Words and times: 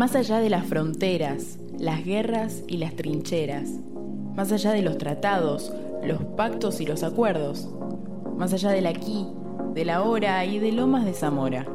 más 0.00 0.16
allá 0.16 0.38
de 0.38 0.48
las 0.48 0.64
fronteras, 0.64 1.58
las 1.78 2.02
guerras 2.06 2.62
y 2.66 2.78
las 2.78 2.96
trincheras, 2.96 3.68
más 4.34 4.50
allá 4.50 4.72
de 4.72 4.80
los 4.80 4.96
tratados, 4.96 5.74
los 6.02 6.24
pactos 6.38 6.80
y 6.80 6.86
los 6.86 7.02
acuerdos, 7.02 7.68
más 8.34 8.54
allá 8.54 8.70
del 8.70 8.86
aquí, 8.86 9.26
de 9.74 9.84
la 9.84 10.00
hora 10.00 10.42
y 10.46 10.58
de 10.58 10.72
Lomas 10.72 11.04
de 11.04 11.12
Zamora. 11.12 11.66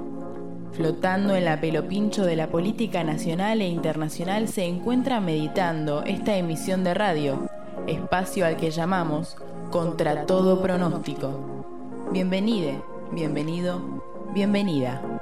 Flotando 0.72 1.36
en 1.36 1.46
la 1.46 1.62
pelopincho 1.62 2.26
de 2.26 2.36
la 2.36 2.50
política 2.50 3.04
nacional 3.04 3.62
e 3.62 3.68
internacional 3.68 4.48
se 4.48 4.66
encuentra 4.66 5.20
meditando 5.20 6.02
esta 6.04 6.36
emisión 6.36 6.84
de 6.84 6.96
radio, 6.96 7.48
espacio 7.86 8.48
al 8.48 8.58
que 8.58 8.72
llamamos 8.72 9.38
Contra 9.70 10.26
todo 10.26 10.64
pronóstico. 10.64 11.64
Bienvenide, 12.12 12.82
bienvenido, 13.12 14.02
bienvenida. 14.34 15.15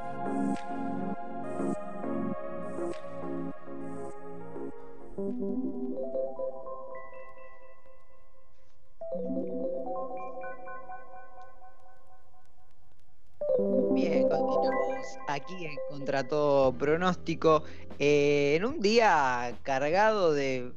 Bien, 13.93 14.27
continuamos 14.27 15.19
aquí 15.27 15.65
en 15.65 15.75
Contra 15.89 16.27
todo 16.27 16.75
pronóstico. 16.77 17.63
eh, 17.99 18.55
en 18.55 18.65
un 18.65 18.79
día 18.79 19.57
cargado 19.63 20.33
de, 20.33 20.73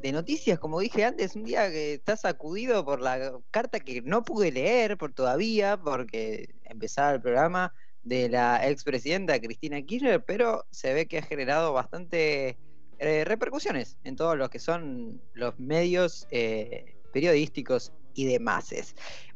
de 0.00 0.12
noticias, 0.12 0.58
como 0.58 0.80
dije 0.80 1.04
antes, 1.04 1.34
un 1.34 1.44
día 1.44 1.70
que 1.70 1.94
está 1.94 2.16
sacudido 2.16 2.84
por 2.84 3.00
la 3.00 3.40
carta 3.50 3.80
que 3.80 4.02
no 4.02 4.22
pude 4.22 4.52
leer 4.52 4.96
por 4.96 5.12
todavía, 5.12 5.76
porque 5.76 6.54
empezaba 6.64 7.12
el 7.12 7.20
programa 7.20 7.74
de 8.02 8.28
la 8.28 8.68
expresidenta 8.68 9.40
Cristina 9.40 9.82
Kirchner, 9.82 10.24
pero 10.24 10.64
se 10.70 10.92
ve 10.94 11.08
que 11.08 11.18
ha 11.18 11.22
generado 11.22 11.72
bastante 11.72 12.58
eh, 12.98 13.24
repercusiones 13.24 13.96
en 14.04 14.16
todos 14.16 14.36
los 14.36 14.50
que 14.50 14.58
son 14.58 15.20
los 15.34 15.58
medios 15.58 16.26
eh, 16.30 16.96
periodísticos 17.12 17.92
y 18.14 18.26
demás. 18.26 18.72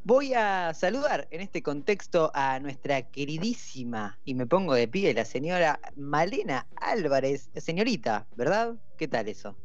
Voy 0.05 0.34
a 0.34 0.72
saludar 0.74 1.28
en 1.30 1.41
este 1.41 1.62
contexto 1.62 2.30
a 2.34 2.58
nuestra 2.60 3.02
queridísima, 3.02 4.18
y 4.24 4.34
me 4.34 4.46
pongo 4.46 4.74
de 4.74 4.88
pie, 4.88 5.12
la 5.12 5.24
señora 5.24 5.80
Malena 5.96 6.66
Álvarez, 6.77 7.50
señorita, 7.56 8.27
¿verdad? 8.36 8.77
¿Qué 8.96 9.08
tal 9.08 9.28
eso? 9.28 9.56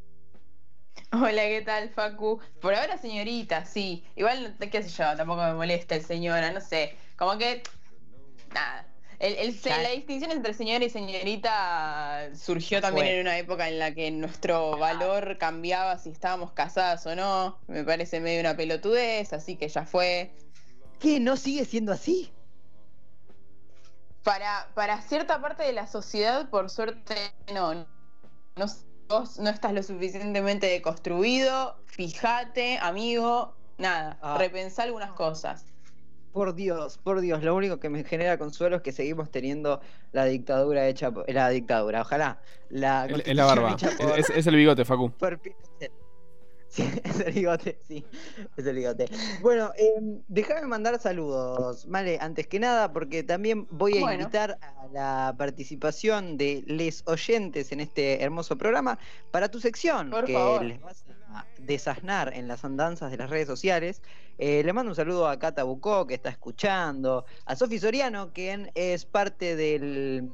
Hola, 1.12 1.44
¿qué 1.44 1.62
tal, 1.66 1.90
Facu? 1.90 2.40
Por 2.60 2.74
ahora, 2.74 2.98
señorita, 2.98 3.66
sí. 3.66 4.04
Igual, 4.16 4.56
qué 4.72 4.82
sé 4.82 4.90
yo, 4.90 5.16
tampoco 5.16 5.44
me 5.44 5.54
molesta 5.54 5.96
el 5.96 6.04
señora, 6.04 6.52
no 6.52 6.60
sé. 6.60 6.96
Como 7.16 7.38
que, 7.38 7.64
nada. 8.54 8.93
El, 9.24 9.36
el- 9.38 9.84
la 9.84 9.90
distinción 9.92 10.32
entre 10.32 10.54
señora 10.54 10.84
y 10.84 10.90
señorita 10.90 12.30
surgió 12.36 12.82
también 12.82 13.08
en 13.08 13.22
una 13.22 13.38
época 13.38 13.70
en 13.70 13.80
la 13.80 13.94
que 13.94 14.12
nuestro 14.12 14.78
valor 14.78 15.38
cambiaba 15.38 15.98
si 15.98 16.10
estábamos 16.10 16.52
casadas 16.52 17.06
o 17.06 17.16
no. 17.16 17.58
Me 17.68 17.86
parece 17.86 18.20
medio 18.20 18.42
una 18.42 18.58
pelotudez, 18.58 19.32
así 19.32 19.56
que 19.56 19.70
ya 19.70 19.86
fue. 19.86 20.36
¿Qué? 21.00 21.22
¿No 21.22 21.38
sigue 21.38 21.64
siendo 21.64 21.94
así? 21.94 22.34
Para, 24.24 24.70
para 24.74 25.02
cierta 25.02 25.40
parte 25.42 25.64
de 25.64 25.72
la 25.74 25.88
sociedad, 25.88 26.50
por 26.50 26.70
suerte, 26.70 27.16
no. 27.54 27.74
no 27.76 28.66
vos 29.10 29.38
no 29.40 29.50
estás 29.50 29.74
lo 29.74 29.84
suficientemente 29.84 30.68
deconstruido, 30.68 31.78
fíjate, 31.86 32.78
amigo, 32.82 33.54
nada, 33.78 34.18
Ah. 34.22 34.38
repensá 34.38 34.84
algunas 34.84 35.12
cosas. 35.14 35.66
Por 36.34 36.56
Dios, 36.56 36.98
por 36.98 37.22
Dios, 37.22 37.44
lo 37.44 37.56
único 37.56 37.80
que 37.80 37.90
me 37.90 38.04
genera 38.04 38.38
consuelo 38.38 38.78
es 38.78 38.82
que 38.82 38.92
seguimos 38.92 39.30
teniendo 39.30 39.80
la 40.12 40.26
dictadura 40.26 40.88
hecha 40.88 41.12
por... 41.12 41.32
La 41.32 41.48
dictadura, 41.50 42.02
ojalá. 42.02 42.42
La 42.70 43.08
la 43.08 43.46
barba. 43.46 43.78
por- 43.78 44.20
Es, 44.20 44.30
es 44.32 44.48
el 44.48 44.56
bigote, 44.56 44.84
Facu. 44.84 45.12
por 45.12 45.40
Pinochet. 45.40 45.92
Sí, 46.74 46.90
es 47.04 47.20
el 47.20 47.34
bigote, 47.34 47.80
sí, 47.88 48.04
es 48.58 48.66
el 48.66 48.76
bigote. 48.76 49.06
Bueno, 49.42 49.72
eh, 49.78 49.94
déjame 50.28 50.66
mandar 50.66 51.00
saludos, 51.00 51.86
Male, 51.86 52.18
antes 52.20 52.48
que 52.48 52.60
nada, 52.60 52.92
porque 52.92 53.22
también 53.22 53.68
voy 53.70 54.00
a 54.00 54.02
Bueno. 54.02 54.22
invitar 54.24 54.58
a 54.60 54.88
la 54.88 55.36
participación 55.38 56.36
de 56.36 56.64
les 56.66 57.04
oyentes 57.06 57.72
en 57.72 57.80
este 57.80 58.24
hermoso 58.24 58.58
programa 58.58 58.98
para 59.30 59.50
tu 59.50 59.60
sección, 59.60 60.10
Por 60.10 60.26
que 60.26 60.34
favor. 60.34 60.64
les 60.66 60.82
vas 60.82 61.06
a 61.30 61.46
desasnar 61.60 62.34
en 62.34 62.48
las 62.48 62.66
andanzas 62.66 63.12
de 63.12 63.18
las 63.18 63.30
redes 63.30 63.46
sociales. 63.48 64.02
Eh, 64.40 64.64
le 64.66 64.74
mando 64.74 64.94
un 64.94 64.96
saludo 64.96 65.28
a 65.28 65.38
Cata 65.38 65.62
Bucó, 65.64 66.08
que 66.08 66.16
está 66.16 66.30
escuchando, 66.30 67.26
a 67.46 67.56
Sofi 67.56 67.78
Soriano, 67.78 68.34
quien 68.34 68.72
es 68.74 69.06
parte 69.06 69.56
del 69.56 70.32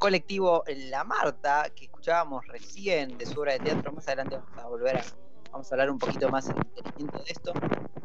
colectivo 0.00 0.64
La 0.88 1.04
Marta, 1.04 1.70
que 1.76 1.84
escuchábamos 1.84 2.44
recién 2.48 3.16
de 3.18 3.26
su 3.26 3.38
obra 3.38 3.52
de 3.52 3.60
teatro. 3.60 3.92
Más 3.92 4.08
adelante 4.08 4.34
vamos 4.36 4.58
a 4.58 4.66
volver 4.66 4.96
a, 4.96 5.04
vamos 5.50 5.70
a 5.70 5.74
hablar 5.74 5.90
un 5.90 5.98
poquito 5.98 6.28
más 6.28 6.48
en 6.48 6.56
de 7.06 7.22
esto, 7.26 7.52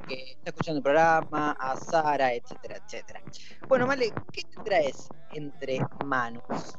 que 0.08 0.32
está 0.32 0.50
escuchando 0.50 0.78
el 0.78 0.84
programa, 0.84 1.52
a 1.60 1.76
Sara, 1.76 2.34
etcétera, 2.34 2.78
etcétera. 2.78 3.22
Bueno, 3.68 3.88
Male, 3.88 4.12
¿qué 4.32 4.42
te 4.44 4.64
traes 4.64 5.10
entre 5.34 5.80
manos? 6.06 6.78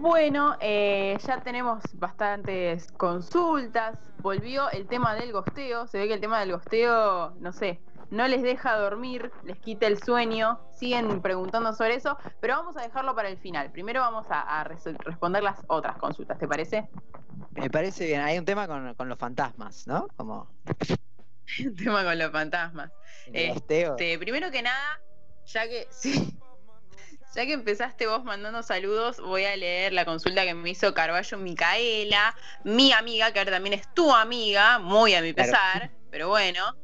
Bueno, 0.00 0.56
eh, 0.60 1.16
ya 1.24 1.40
tenemos 1.42 1.84
bastantes 1.94 2.90
consultas. 2.92 3.96
Volvió 4.18 4.68
el 4.70 4.88
tema 4.88 5.14
del 5.14 5.32
gosteo. 5.32 5.86
Se 5.86 5.98
ve 5.98 6.08
que 6.08 6.14
el 6.14 6.20
tema 6.20 6.40
del 6.40 6.52
gosteo, 6.52 7.34
no 7.38 7.52
sé, 7.52 7.80
no 8.12 8.28
les 8.28 8.42
deja 8.42 8.76
dormir, 8.76 9.32
les 9.42 9.58
quita 9.58 9.86
el 9.86 10.00
sueño. 10.00 10.60
Siguen 10.74 11.22
preguntando 11.22 11.72
sobre 11.72 11.94
eso, 11.94 12.18
pero 12.40 12.56
vamos 12.56 12.76
a 12.76 12.82
dejarlo 12.82 13.14
para 13.14 13.30
el 13.30 13.38
final. 13.38 13.72
Primero 13.72 14.00
vamos 14.00 14.26
a, 14.28 14.62
responder 14.64 15.42
las 15.42 15.58
otras 15.66 15.96
consultas, 15.96 16.38
¿te 16.38 16.46
parece? 16.46 16.88
Me 17.52 17.70
parece 17.70 18.06
bien, 18.06 18.20
hay 18.20 18.36
un 18.36 18.44
tema 18.44 18.68
con, 18.68 18.94
con 18.94 19.08
los 19.08 19.18
fantasmas, 19.18 19.86
¿no? 19.86 20.08
Como 20.16 20.46
El 21.58 21.74
tema 21.76 22.04
con 22.04 22.18
los 22.18 22.30
fantasmas. 22.30 22.92
Este, 23.32 24.18
primero 24.18 24.50
que 24.50 24.60
nada, 24.60 25.00
ya 25.46 25.66
que 25.66 25.86
sí, 25.90 26.38
ya 27.34 27.46
que 27.46 27.54
empezaste 27.54 28.06
vos 28.06 28.24
mandando 28.24 28.62
saludos, 28.62 29.20
voy 29.20 29.44
a 29.44 29.56
leer 29.56 29.94
la 29.94 30.04
consulta 30.04 30.44
que 30.44 30.52
me 30.52 30.68
hizo 30.68 30.92
Carballo 30.92 31.38
Micaela, 31.38 32.36
mi 32.64 32.92
amiga, 32.92 33.32
que 33.32 33.38
ahora 33.38 33.52
también 33.52 33.72
es 33.72 33.88
tu 33.94 34.14
amiga, 34.14 34.78
muy 34.78 35.14
a 35.14 35.22
mi 35.22 35.32
Claro. 35.32 35.50
pesar, 35.50 35.90
pero 36.10 36.28
bueno, 36.28 36.76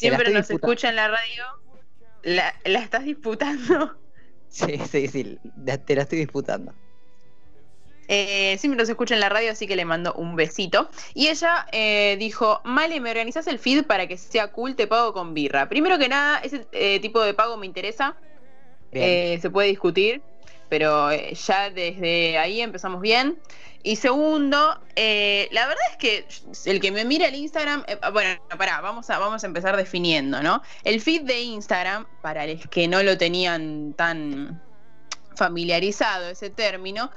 siempre 0.00 0.30
nos 0.30 0.48
disputando. 0.48 0.72
escucha 0.72 0.88
en 0.90 0.96
la 0.96 1.08
radio. 1.08 1.44
La, 2.22 2.54
la 2.64 2.80
estás 2.80 3.04
disputando. 3.04 3.96
Sí, 4.52 4.80
sí, 4.90 5.06
sí, 5.06 5.38
la- 5.64 5.78
te 5.78 5.94
la 5.94 6.02
estoy 6.02 6.18
disputando. 6.18 6.74
Eh, 8.08 8.58
siempre 8.58 8.76
nos 8.80 8.88
escucha 8.88 9.14
en 9.14 9.20
la 9.20 9.28
radio, 9.28 9.52
así 9.52 9.68
que 9.68 9.76
le 9.76 9.84
mando 9.84 10.12
un 10.14 10.34
besito. 10.34 10.90
Y 11.14 11.28
ella 11.28 11.66
eh, 11.70 12.16
dijo, 12.18 12.60
Male, 12.64 13.00
¿me 13.00 13.10
organizas 13.10 13.46
el 13.46 13.60
feed 13.60 13.84
para 13.84 14.08
que 14.08 14.16
sea 14.18 14.50
cool? 14.50 14.74
Te 14.74 14.88
pago 14.88 15.12
con 15.12 15.34
birra. 15.34 15.68
Primero 15.68 15.98
que 15.98 16.08
nada, 16.08 16.38
ese 16.40 16.66
eh, 16.72 16.98
tipo 16.98 17.22
de 17.22 17.32
pago 17.34 17.56
me 17.58 17.66
interesa. 17.66 18.16
Eh, 18.90 19.38
se 19.40 19.50
puede 19.50 19.68
discutir, 19.68 20.20
pero 20.70 21.10
eh, 21.10 21.34
ya 21.34 21.68
desde 21.68 22.38
ahí 22.38 22.62
empezamos 22.62 23.02
bien. 23.02 23.38
Y 23.82 23.96
segundo, 23.96 24.78
eh, 24.94 25.48
la 25.52 25.66
verdad 25.66 25.82
es 25.90 25.96
que 25.96 26.70
el 26.70 26.80
que 26.80 26.92
me 26.92 27.04
mira 27.04 27.28
el 27.28 27.34
Instagram, 27.34 27.84
eh, 27.88 27.98
bueno, 28.12 28.38
pará, 28.56 28.80
vamos 28.80 29.08
a, 29.10 29.18
vamos 29.18 29.42
a 29.42 29.46
empezar 29.46 29.76
definiendo, 29.76 30.42
¿no? 30.42 30.62
El 30.84 31.00
feed 31.00 31.22
de 31.22 31.40
Instagram, 31.40 32.06
para 32.22 32.46
los 32.46 32.66
que 32.68 32.88
no 32.88 33.02
lo 33.02 33.18
tenían 33.18 33.94
tan 33.94 34.62
familiarizado 35.34 36.28
ese 36.28 36.50
término, 36.50 37.10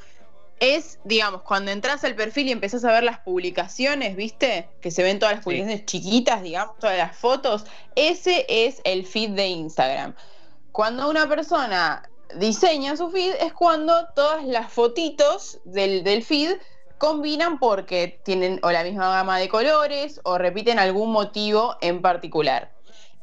es, 0.59 1.00
digamos, 1.03 1.41
cuando 1.41 1.72
entras 1.72 2.06
al 2.06 2.16
perfil 2.16 2.47
y 2.47 2.52
empezás 2.53 2.85
a 2.85 2.91
ver 2.94 3.03
las 3.03 3.20
publicaciones, 3.20 4.16
¿viste? 4.16 4.70
Que 4.81 4.91
se 4.91 5.03
ven 5.03 5.20
todas 5.20 5.35
las 5.35 5.44
Sí. 5.44 5.46
publicaciones 5.46 5.85
chiquitas, 5.85 6.41
digamos, 6.41 6.80
todas 6.80 6.97
las 6.97 7.18
fotos. 7.18 7.66
Ese 7.96 8.46
es 8.47 8.80
el 8.85 9.06
feed 9.06 9.31
de 9.31 9.47
Instagram. 9.47 10.16
Cuando 10.72 11.09
una 11.09 11.28
persona 11.28 12.09
diseña 12.35 12.95
su 12.97 13.09
feed 13.09 13.35
es 13.39 13.53
cuando 13.53 14.07
todas 14.16 14.44
las 14.45 14.72
fotitos 14.72 15.59
del, 15.66 16.03
del 16.03 16.23
feed 16.23 16.53
combinan 16.97 17.59
porque 17.59 18.20
tienen 18.23 18.59
o 18.64 18.72
la 18.72 18.84
misma 18.84 19.09
gama 19.09 19.37
de 19.37 19.49
colores 19.49 20.22
o 20.23 20.37
repiten 20.37 20.79
algún 20.79 21.11
motivo 21.11 21.75
en 21.81 22.02
particular. 22.02 22.72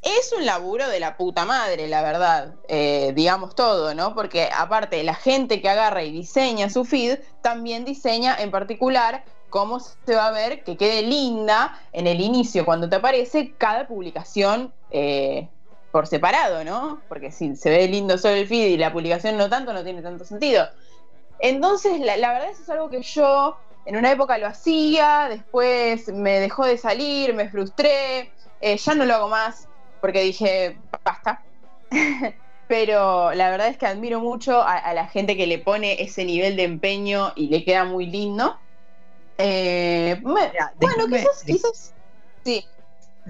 Es 0.02 0.32
un 0.36 0.46
laburo 0.46 0.88
de 0.88 0.98
la 0.98 1.16
puta 1.16 1.44
madre, 1.44 1.86
la 1.86 2.02
verdad, 2.02 2.54
eh, 2.68 3.12
digamos 3.14 3.54
todo, 3.54 3.94
¿no? 3.94 4.14
Porque 4.14 4.48
aparte 4.54 5.02
la 5.02 5.14
gente 5.14 5.60
que 5.60 5.68
agarra 5.68 6.02
y 6.02 6.10
diseña 6.10 6.70
su 6.70 6.84
feed, 6.84 7.18
también 7.42 7.84
diseña 7.84 8.36
en 8.38 8.50
particular 8.50 9.24
cómo 9.50 9.80
se 9.80 10.14
va 10.14 10.28
a 10.28 10.30
ver 10.30 10.64
que 10.64 10.76
quede 10.76 11.02
linda 11.02 11.78
en 11.92 12.06
el 12.06 12.20
inicio, 12.20 12.64
cuando 12.64 12.88
te 12.88 12.96
aparece 12.96 13.54
cada 13.58 13.86
publicación 13.86 14.72
eh, 14.90 15.48
por 15.90 16.06
separado, 16.06 16.64
¿no? 16.64 17.02
Porque 17.08 17.30
si 17.30 17.56
se 17.56 17.70
ve 17.70 17.88
lindo 17.88 18.18
solo 18.18 18.34
el 18.34 18.46
feed 18.46 18.68
y 18.68 18.76
la 18.76 18.92
publicación 18.92 19.36
no 19.36 19.48
tanto, 19.48 19.72
no 19.72 19.82
tiene 19.82 20.02
tanto 20.02 20.24
sentido. 20.24 20.68
Entonces, 21.38 22.00
la, 22.00 22.16
la 22.16 22.32
verdad 22.32 22.50
eso 22.50 22.62
es 22.62 22.68
algo 22.68 22.90
que 22.90 23.02
yo 23.02 23.56
en 23.86 23.96
una 23.96 24.12
época 24.12 24.38
lo 24.38 24.46
hacía, 24.46 25.26
después 25.28 26.08
me 26.08 26.38
dejó 26.38 26.66
de 26.66 26.78
salir, 26.78 27.34
me 27.34 27.48
frustré, 27.48 28.32
eh, 28.60 28.76
ya 28.76 28.94
no 28.94 29.04
lo 29.04 29.14
hago 29.14 29.28
más 29.28 29.66
porque 30.00 30.22
dije, 30.22 30.78
basta. 31.04 31.44
pero 32.66 33.32
la 33.34 33.50
verdad 33.50 33.68
es 33.68 33.78
que 33.78 33.86
admiro 33.86 34.20
mucho 34.20 34.62
a, 34.62 34.94
la 34.94 35.08
gente 35.08 35.36
que 35.36 35.46
le 35.46 35.58
pone 35.58 36.02
ese 36.02 36.24
nivel 36.24 36.56
de 36.56 36.64
empeño 36.64 37.32
y 37.34 37.48
le 37.48 37.64
queda 37.64 37.84
muy 37.84 38.06
lindo. 38.06 38.56
Eh, 39.38 40.20
bueno, 40.22 40.52
quizás, 41.08 41.42
quizás, 41.44 41.94
sí. 42.44 42.64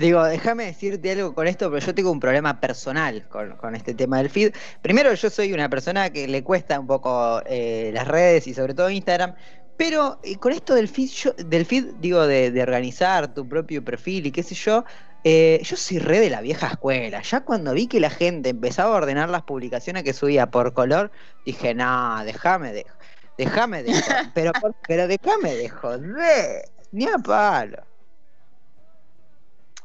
Digo, 0.00 0.24
déjame 0.24 0.64
decirte 0.64 1.12
algo 1.12 1.34
con 1.34 1.46
esto, 1.46 1.70
pero 1.70 1.84
yo 1.84 1.94
tengo 1.94 2.10
un 2.10 2.20
problema 2.20 2.58
personal 2.58 3.28
con, 3.28 3.74
este 3.74 3.92
tema 3.92 4.16
del 4.16 4.30
feed. 4.30 4.54
Primero, 4.80 5.12
yo 5.12 5.28
soy 5.28 5.52
una 5.52 5.68
persona 5.68 6.08
que 6.08 6.26
le 6.26 6.42
cuesta 6.42 6.80
un 6.80 6.86
poco 6.86 7.42
eh, 7.44 7.90
las 7.92 8.08
redes 8.08 8.46
y 8.46 8.54
sobre 8.54 8.72
todo 8.72 8.88
Instagram, 8.88 9.34
pero 9.76 10.18
eh, 10.22 10.36
con 10.36 10.54
esto 10.54 10.74
del 10.74 10.88
feed, 10.88 11.34
del 11.44 11.66
feed 11.66 11.84
digo, 12.00 12.26
de, 12.26 12.62
organizar 12.62 13.34
tu 13.34 13.46
propio 13.46 13.84
perfil 13.84 14.24
y 14.24 14.32
qué 14.32 14.42
sé 14.42 14.54
yo, 14.54 14.86
eh, 15.22 15.60
yo 15.62 15.76
soy 15.76 15.98
re 15.98 16.18
de 16.18 16.30
la 16.30 16.40
vieja 16.40 16.68
escuela. 16.68 17.20
Ya 17.20 17.40
cuando 17.40 17.74
vi 17.74 17.86
que 17.86 18.00
la 18.00 18.08
gente 18.08 18.48
empezaba 18.48 18.94
a 18.94 18.96
ordenar 18.96 19.28
las 19.28 19.42
publicaciones 19.42 20.02
que 20.02 20.14
subía 20.14 20.50
por 20.50 20.72
color, 20.72 21.10
dije, 21.44 21.74
no, 21.74 22.24
déjame 22.24 22.72
de, 22.72 22.86
déjame 23.36 23.82
de, 23.82 23.92
pero, 24.34 24.52
pero 24.88 25.06
déjame 25.06 25.56
de 25.56 25.68
joder, 25.68 26.64
ni 26.90 27.04
a 27.06 27.18
palo. 27.18 27.89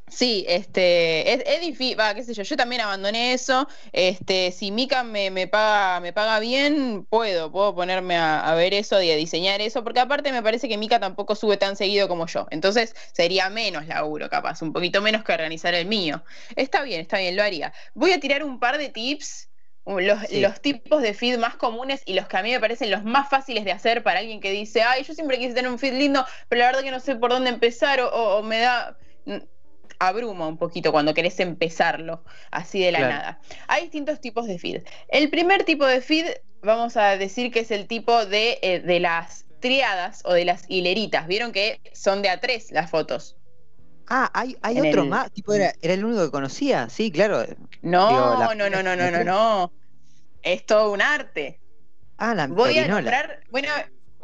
Sí, 0.08 0.46
este, 0.48 1.34
es, 1.34 1.62
difícil, 1.62 2.00
va, 2.00 2.14
qué 2.14 2.24
sé 2.24 2.36
yo, 2.36 2.44
yo 2.44 2.56
también 2.56 2.82
abandoné 2.82 3.34
eso. 3.34 3.68
Este, 3.92 4.52
si 4.52 4.72
Mika 4.72 5.04
me, 5.04 5.32
me, 5.32 5.48
paga, 5.48 6.00
me 6.00 6.14
paga 6.14 6.40
bien, 6.40 7.06
puedo, 7.10 7.52
puedo 7.52 7.74
ponerme 7.74 8.16
a, 8.16 8.54
ver 8.54 8.76
eso 8.76 9.02
y 9.02 9.10
a 9.10 9.16
diseñar 9.16 9.62
eso, 9.62 9.84
porque 9.84 10.00
aparte 10.00 10.32
me 10.32 10.44
parece 10.44 10.70
que 10.70 10.78
Mika 10.78 11.00
tampoco 11.00 11.36
sube 11.36 11.58
tan 11.58 11.76
seguido 11.76 12.08
como 12.08 12.28
yo. 12.28 12.46
Entonces 12.52 12.96
sería 13.14 13.50
menos 13.50 13.88
laburo, 13.88 14.30
capaz, 14.30 14.62
un 14.62 14.74
poquito 14.74 15.02
menos 15.02 15.24
que 15.24 15.34
organizar 15.34 15.74
el 15.74 15.88
mío. 15.88 16.24
Está 16.56 16.84
bien, 16.84 17.02
está 17.02 17.18
bien, 17.18 17.36
lo 17.36 17.42
haría. 17.42 17.74
Voy 17.96 18.12
a 18.12 18.20
tirar 18.20 18.44
un 18.44 18.60
par 18.60 18.78
de 18.78 18.90
tips. 18.90 19.50
Los, 19.88 20.32
los, 20.32 20.62
tipos 20.62 21.04
de 21.04 21.14
feed 21.14 21.38
más 21.38 21.58
comunes 21.58 22.02
y 22.08 22.16
los 22.16 22.28
que 22.28 22.38
a 22.38 22.42
mí 22.42 22.52
me 22.52 22.60
parecen 22.60 22.90
los 22.90 23.04
más 23.04 23.30
fáciles 23.30 23.66
de 23.66 23.72
hacer 23.72 24.02
para 24.02 24.20
alguien 24.20 24.40
que 24.42 24.50
dice, 24.50 24.82
ay, 24.82 25.04
yo 25.04 25.14
siempre 25.14 25.38
quise 25.38 25.54
tener 25.54 25.70
un 25.70 25.78
feed 25.78 25.94
lindo, 25.94 26.26
pero 26.50 26.62
la 26.62 26.68
verdad 26.68 26.82
que 26.82 26.90
no 26.90 27.00
sé 27.00 27.16
por 27.16 27.30
dónde 27.30 27.52
empezar 27.52 28.02
o 28.02 28.42
me 28.42 28.62
da 28.62 28.98
abruma 30.00 30.48
un 30.48 30.58
poquito 30.58 30.92
cuando 30.92 31.14
querés 31.14 31.40
empezarlo 31.40 32.24
así 32.52 32.82
de 32.82 32.92
la 32.92 33.00
nada. 33.00 33.40
Hay 33.68 33.84
distintos 33.84 34.20
tipos 34.22 34.48
de 34.48 34.60
feed. 34.60 34.84
El 35.08 35.30
primer 35.30 35.64
tipo 35.64 35.86
de 35.86 36.02
feed, 36.02 36.26
vamos 36.62 36.98
a 36.98 37.18
decir 37.18 37.52
que 37.52 37.62
es 37.62 37.72
el 37.72 37.88
tipo 37.88 38.26
de, 38.26 38.60
eh, 38.62 38.80
de 38.80 39.00
las 39.00 39.46
triadas 39.60 40.22
o 40.26 40.34
de 40.34 40.46
las 40.46 40.66
hileritas. 40.68 41.28
Vieron 41.28 41.52
que 41.52 41.82
son 41.94 42.22
de 42.22 42.30
a 42.30 42.40
tres 42.40 42.72
las 42.72 42.90
fotos. 42.90 43.36
Ah, 44.08 44.30
hay, 44.34 44.56
hay 44.62 44.80
otro 44.80 45.06
más. 45.06 45.32
Tipo, 45.32 45.54
era, 45.54 45.74
el 45.82 46.06
único 46.06 46.26
que 46.26 46.32
conocía. 46.32 46.90
Sí, 46.90 47.12
claro. 47.12 47.46
No, 47.82 48.54
no, 48.54 48.70
no, 48.70 48.70
no, 48.70 48.96
no, 48.96 49.12
no, 49.12 49.24
no. 49.24 49.74
Es 50.44 50.66
todo 50.66 50.92
un 50.92 51.02
arte. 51.02 51.60
Ah, 52.18 52.34
la 52.34 52.48
Voy 52.48 52.78
a 52.78 52.88
nombrar, 52.88 53.42
bueno, 53.50 53.70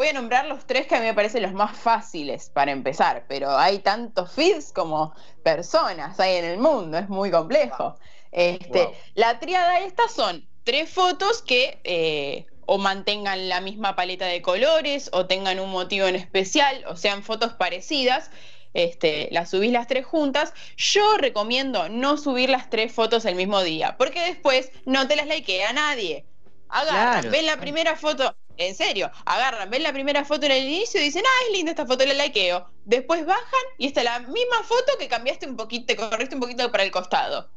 Voy 0.02 0.08
a 0.08 0.14
nombrar 0.14 0.48
los 0.48 0.66
tres 0.66 0.88
que 0.88 0.96
a 0.96 1.00
mí 1.00 1.06
me 1.06 1.14
parecen 1.14 1.44
los 1.44 1.54
más 1.54 1.78
fáciles 1.78 2.50
para 2.50 2.72
empezar, 2.72 3.26
pero 3.28 3.56
hay 3.56 3.78
tantos 3.78 4.32
feeds 4.32 4.72
como 4.74 5.14
personas 5.44 6.20
hay 6.20 6.38
en 6.38 6.46
el 6.46 6.58
mundo, 6.58 6.98
es 6.98 7.08
muy 7.08 7.30
complejo. 7.30 8.00
Este, 8.32 8.90
La 9.14 9.38
triada 9.38 9.82
estas 9.82 10.12
son 10.12 10.44
tres 10.64 10.90
fotos 10.90 11.44
que 11.44 11.80
eh, 11.84 12.48
o 12.66 12.80
mantengan 12.80 13.48
la 13.48 13.62
misma 13.62 13.96
paleta 13.96 14.26
de 14.26 14.42
colores 14.42 15.12
o 15.14 15.28
tengan 15.28 15.60
un 15.60 15.70
motivo 15.70 16.08
en 16.08 16.16
especial 16.16 16.84
o 16.88 16.96
sean 16.96 17.22
fotos 17.22 17.54
parecidas. 17.54 18.32
Este, 18.74 19.30
las 19.32 19.52
subís 19.52 19.72
las 19.72 19.86
tres 19.86 20.08
juntas. 20.08 20.56
Yo 20.78 21.18
recomiendo 21.18 21.90
no 21.90 22.18
subir 22.18 22.50
las 22.50 22.72
tres 22.72 22.92
fotos 22.92 23.24
el 23.26 23.36
mismo 23.36 23.62
día, 23.62 23.98
porque 24.00 24.22
después 24.22 24.72
no 24.88 25.08
te 25.08 25.16
las 25.16 25.28
likea 25.28 25.72
nadie. 25.74 26.26
Agarran, 26.70 27.30
ven 27.30 27.46
la 27.46 27.58
primera 27.58 27.98
foto, 27.98 28.34
en 28.68 28.76
serio, 28.76 29.12
agarran, 29.26 29.70
ven 29.70 29.84
la 29.84 29.94
primera 29.94 30.24
foto 30.26 30.46
en 30.46 30.54
el 30.54 30.64
inicio 30.64 31.02
y 31.02 31.06
dicen, 31.06 31.24
ah, 31.26 31.46
es 31.48 31.58
linda 31.58 31.72
esta 31.72 31.86
foto, 31.86 32.06
la 32.06 32.14
likeo. 32.14 32.68
Después 32.86 33.26
bajan 33.26 33.62
y 33.78 33.88
está 33.88 34.04
la 34.04 34.20
misma 34.20 34.64
foto 34.64 34.94
que 35.00 35.08
cambiaste 35.08 35.48
un 35.48 35.56
poquito, 35.56 35.86
te 35.88 35.96
corriste 35.96 36.36
un 36.36 36.42
poquito 36.42 36.72
para 36.72 36.84
el 36.84 36.92
costado. 36.92 37.50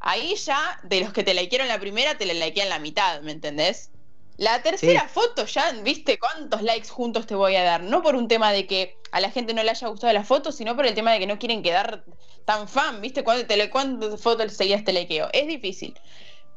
Ahí 0.00 0.34
ya, 0.36 0.80
de 0.82 1.00
los 1.00 1.12
que 1.12 1.24
te 1.24 1.34
likearon 1.34 1.68
la 1.68 1.78
primera, 1.78 2.18
te 2.18 2.26
la 2.26 2.34
likean 2.34 2.68
la 2.68 2.78
mitad, 2.78 3.22
¿me 3.22 3.32
entendés? 3.32 3.90
La 4.36 4.62
tercera 4.62 5.08
foto 5.08 5.46
ya, 5.46 5.70
viste 5.82 6.18
cuántos 6.18 6.60
likes 6.62 6.88
juntos 6.88 7.26
te 7.26 7.34
voy 7.34 7.54
a 7.56 7.62
dar. 7.62 7.82
No 7.82 8.02
por 8.02 8.16
un 8.16 8.26
tema 8.26 8.52
de 8.52 8.66
que 8.66 8.98
a 9.12 9.20
la 9.20 9.30
gente 9.30 9.54
no 9.54 9.62
le 9.62 9.70
haya 9.70 9.88
gustado 9.88 10.12
la 10.12 10.24
foto, 10.24 10.50
sino 10.50 10.74
por 10.74 10.86
el 10.86 10.94
tema 10.94 11.12
de 11.12 11.20
que 11.20 11.26
no 11.26 11.38
quieren 11.38 11.62
quedar 11.62 12.04
tan 12.44 12.68
fan, 12.68 13.00
viste 13.00 13.22
cuántas 13.22 14.20
fotos 14.20 14.52
seguías 14.52 14.84
te 14.84 14.92
likeo. 14.92 15.28
Es 15.32 15.46
difícil. 15.46 15.98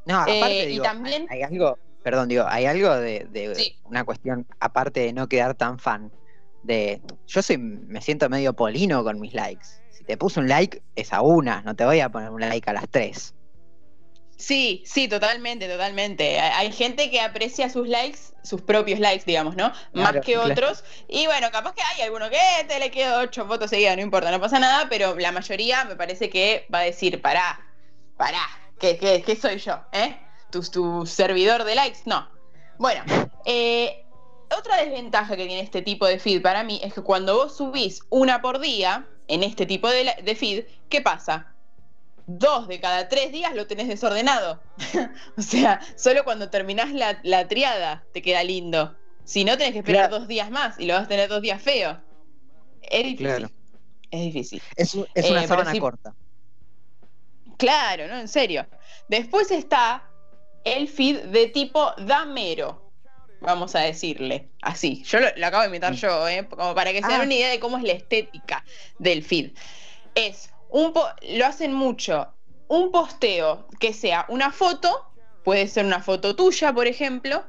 No, 0.05 0.15
aparte, 0.15 0.63
eh, 0.63 0.71
y 0.71 0.79
también... 0.79 1.27
hay 1.29 1.43
algo, 1.43 1.77
perdón, 2.03 2.29
digo, 2.29 2.45
hay 2.47 2.65
algo 2.65 2.95
de, 2.95 3.73
una 3.83 4.03
cuestión, 4.03 4.47
aparte 4.59 5.01
de 5.01 5.13
no 5.13 5.27
quedar 5.27 5.55
tan 5.55 5.79
fan, 5.79 6.11
de 6.63 7.01
yo 7.27 7.41
soy, 7.41 7.57
me 7.57 8.01
siento 8.01 8.29
medio 8.29 8.53
polino 8.53 9.03
con 9.03 9.19
mis 9.19 9.33
likes. 9.33 9.67
Si 9.91 10.03
te 10.03 10.17
puse 10.17 10.39
un 10.39 10.47
like, 10.47 10.81
es 10.95 11.13
a 11.13 11.21
una, 11.21 11.61
no 11.61 11.75
te 11.75 11.85
voy 11.85 11.99
a 11.99 12.09
poner 12.09 12.29
un 12.29 12.41
like 12.41 12.69
a 12.69 12.73
las 12.73 12.87
tres. 12.89 13.33
Sí, 14.37 14.83
sí, 14.85 15.07
totalmente, 15.07 15.67
totalmente. 15.67 16.39
Hay 16.39 16.71
gente 16.71 17.09
que 17.09 17.19
aprecia 17.19 17.69
sus 17.69 17.87
likes, 17.87 18.19
sus 18.43 18.61
propios 18.61 18.99
likes, 18.99 19.23
digamos, 19.25 19.55
¿no? 19.55 19.73
Más 19.93 20.17
que 20.23 20.37
otros. 20.37 20.83
Y 21.07 21.25
bueno, 21.25 21.49
capaz 21.51 21.73
que 21.73 21.81
hay 21.81 22.03
alguno 22.03 22.29
que 22.29 22.37
te 22.67 22.79
le 22.79 22.91
quedo 22.91 23.19
ocho 23.21 23.47
fotos 23.47 23.71
seguidas, 23.71 23.95
no 23.95 24.03
importa, 24.03 24.29
no 24.29 24.39
pasa 24.39 24.59
nada, 24.59 24.87
pero 24.89 25.17
la 25.17 25.31
mayoría 25.31 25.85
me 25.85 25.95
parece 25.95 26.29
que 26.29 26.67
va 26.73 26.79
a 26.79 26.83
decir, 26.83 27.19
pará, 27.19 27.59
pará, 28.15 28.43
¿qué, 28.79 28.97
qué, 28.97 29.23
qué 29.23 29.35
soy 29.35 29.57
yo? 29.57 29.79
¿Eh? 29.91 30.15
Tu, 30.49 31.05
servidor 31.05 31.63
de 31.63 31.75
likes. 31.75 31.99
No. 32.05 32.27
Bueno, 32.77 33.03
eh, 33.45 34.05
otra 34.55 34.77
desventaja 34.77 35.35
que 35.35 35.45
tiene 35.45 35.61
este 35.61 35.81
tipo 35.81 36.05
de 36.05 36.19
feed 36.19 36.41
para 36.41 36.63
mí 36.63 36.79
es 36.83 36.93
que 36.93 37.01
cuando 37.01 37.35
vos 37.35 37.57
subís 37.57 38.01
una 38.09 38.41
por 38.41 38.59
día 38.59 39.07
en 39.27 39.43
este 39.43 39.65
tipo 39.65 39.89
de, 39.89 40.35
feed, 40.35 40.65
¿qué 40.89 41.01
pasa? 41.01 41.53
Dos 42.27 42.67
de 42.67 42.79
cada 42.79 43.09
tres 43.09 43.31
días 43.31 43.55
lo 43.55 43.67
tenés 43.67 43.87
desordenado. 43.87 44.61
o 45.37 45.41
sea, 45.41 45.81
solo 45.95 46.23
cuando 46.23 46.49
terminás 46.49 46.91
la, 46.91 47.47
triada 47.47 48.05
te 48.13 48.21
queda 48.21 48.43
lindo. 48.43 48.95
Si 49.23 49.43
no, 49.43 49.57
tenés 49.57 49.73
que 49.73 49.79
esperar 49.79 50.09
dos 50.09 50.27
días 50.27 50.49
más 50.49 50.79
y 50.79 50.85
lo 50.85 50.93
vas 50.93 51.03
a 51.03 51.07
tener 51.07 51.29
dos 51.29 51.41
días 51.41 51.61
feo. 51.61 51.99
Es 52.81 53.03
difícil. 53.03 53.49
Es 54.09 54.21
difícil. 54.21 54.61
Es, 54.77 54.95
una 54.95 55.43
eh, 55.43 55.47
sábana 55.47 55.77
corta. 55.77 56.15
Claro, 57.57 58.07
no, 58.07 58.17
en 58.17 58.27
serio. 58.29 58.65
Después 59.09 59.51
está 59.51 60.09
el 60.75 60.87
feed 60.87 61.25
de 61.25 61.47
tipo 61.47 61.93
damero, 61.97 62.91
vamos 63.41 63.75
a 63.75 63.79
decirle 63.79 64.49
así. 64.61 65.03
Yo 65.05 65.19
lo, 65.19 65.27
acabo 65.27 65.61
de 65.61 65.67
inventar 65.67 65.93
mm. 65.93 65.97
yo, 65.97 66.27
¿eh? 66.27 66.47
como 66.49 66.75
para 66.75 66.91
que 66.91 67.01
se 67.01 67.07
den 67.07 67.21
ah. 67.21 67.23
una 67.23 67.33
idea 67.33 67.49
de 67.49 67.59
cómo 67.59 67.77
es 67.77 67.83
la 67.83 67.93
estética 67.93 68.63
del 68.99 69.23
feed. 69.23 69.51
Es 70.15 70.49
un 70.69 70.93
lo 70.93 71.45
hacen 71.45 71.73
mucho, 71.73 72.27
un 72.67 72.91
posteo 72.91 73.67
que 73.79 73.93
sea 73.93 74.25
una 74.29 74.51
foto, 74.51 75.05
puede 75.43 75.67
ser 75.67 75.85
una 75.85 76.01
foto 76.01 76.35
tuya, 76.35 76.73
por 76.73 76.87
ejemplo, 76.87 77.43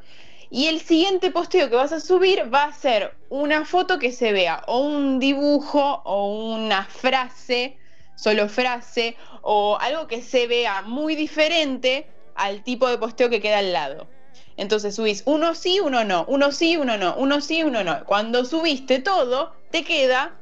y 0.51 0.67
el 0.67 0.81
siguiente 0.81 1.31
posteo 1.31 1.69
que 1.69 1.77
vas 1.77 1.93
a 1.93 2.01
subir 2.01 2.53
va 2.53 2.65
a 2.65 2.73
ser 2.73 3.15
una 3.29 3.65
foto 3.65 3.99
que 3.99 4.13
se 4.13 4.33
vea 4.33 4.63
o 4.67 4.81
un 4.81 5.19
dibujo 5.19 6.03
o 6.05 6.55
una 6.55 6.85
frase, 6.85 7.77
solo 8.17 8.49
frase, 8.49 9.17
o 9.43 9.77
algo 9.79 10.07
que 10.07 10.23
se 10.23 10.47
vea 10.47 10.83
muy 10.83 11.17
diferente 11.17 12.07
al 12.39 12.63
tipo 12.63 12.89
de 12.89 12.99
posteo 12.99 13.29
que 13.29 13.41
queda 13.41 13.59
al 13.59 13.73
lado. 13.73 14.09
Entonces 14.57 14.95
subís 14.95 15.23
uno 15.27 15.55
sí, 15.55 15.81
uno 15.81 16.05
no, 16.05 16.25
uno 16.29 16.51
sí, 16.51 16.77
uno 16.77 16.97
no, 16.97 17.15
uno 17.17 17.41
sí, 17.41 17.63
uno 17.63 17.85
no. 17.85 18.05
Cuando 18.05 18.45
subiste 18.45 18.99
todo, 18.99 19.53
te 19.71 19.85
queda, 19.85 20.37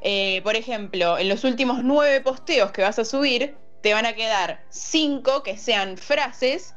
eh, 0.00 0.40
por 0.42 0.56
ejemplo, 0.56 1.18
en 1.18 1.28
los 1.28 1.44
últimos 1.44 1.84
nueve 1.84 2.20
posteos 2.20 2.72
que 2.72 2.82
vas 2.82 2.98
a 2.98 3.04
subir, 3.04 3.56
te 3.80 3.94
van 3.94 4.06
a 4.06 4.14
quedar 4.14 4.64
cinco 4.70 5.42
que 5.42 5.56
sean 5.56 5.96
frases 5.96 6.74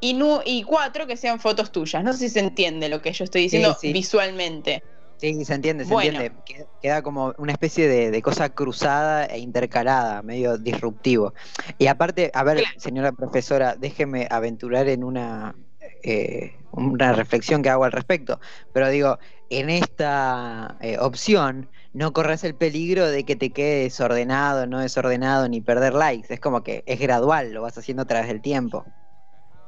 y, 0.00 0.18
y 0.44 0.62
cuatro 0.64 1.06
que 1.06 1.16
sean 1.16 1.40
fotos 1.40 1.72
tuyas. 1.72 2.04
No 2.04 2.12
sé 2.12 2.18
si 2.20 2.28
se 2.30 2.40
entiende 2.40 2.88
lo 2.88 3.00
que 3.00 3.12
yo 3.12 3.24
estoy 3.24 3.42
diciendo 3.42 3.76
visualmente. 3.82 4.82
Sí, 5.18 5.44
se 5.44 5.54
entiende, 5.54 5.84
se 5.84 5.94
entiende. 5.94 6.32
Queda 6.80 7.02
como 7.02 7.34
una 7.38 7.52
especie 7.52 7.88
de, 7.88 8.22
cosa 8.22 8.50
cruzada 8.50 9.24
e 9.24 9.38
intercalada, 9.38 10.22
medio 10.22 10.58
disruptivo. 10.58 11.32
Y 11.78 11.86
aparte, 11.86 12.30
a 12.34 12.44
ver, 12.44 12.64
señora 12.76 13.12
profesora, 13.12 13.76
déjeme 13.76 14.28
aventurar 14.30 14.88
en 14.88 15.04
una, 15.04 15.56
eh, 16.02 16.52
una 16.72 17.12
reflexión 17.12 17.62
que 17.62 17.70
hago 17.70 17.84
al 17.84 17.92
respecto. 17.92 18.40
Pero 18.72 18.88
digo, 18.90 19.18
en 19.48 19.70
esta 19.70 20.76
eh, 20.80 20.98
opción 20.98 21.70
no 21.92 22.12
corres 22.12 22.44
el 22.44 22.54
peligro 22.54 23.08
de 23.08 23.24
que 23.24 23.36
te 23.36 23.52
quede 23.52 23.84
desordenado, 23.84 24.66
no 24.66 24.80
desordenado, 24.80 25.48
ni 25.48 25.62
perder 25.62 25.94
likes. 25.94 26.32
Es 26.32 26.40
como 26.40 26.62
que 26.62 26.84
es 26.86 27.00
gradual, 27.00 27.52
lo 27.52 27.62
vas 27.62 27.78
haciendo 27.78 28.02
a 28.02 28.06
través 28.06 28.28
del 28.28 28.42
tiempo. 28.42 28.84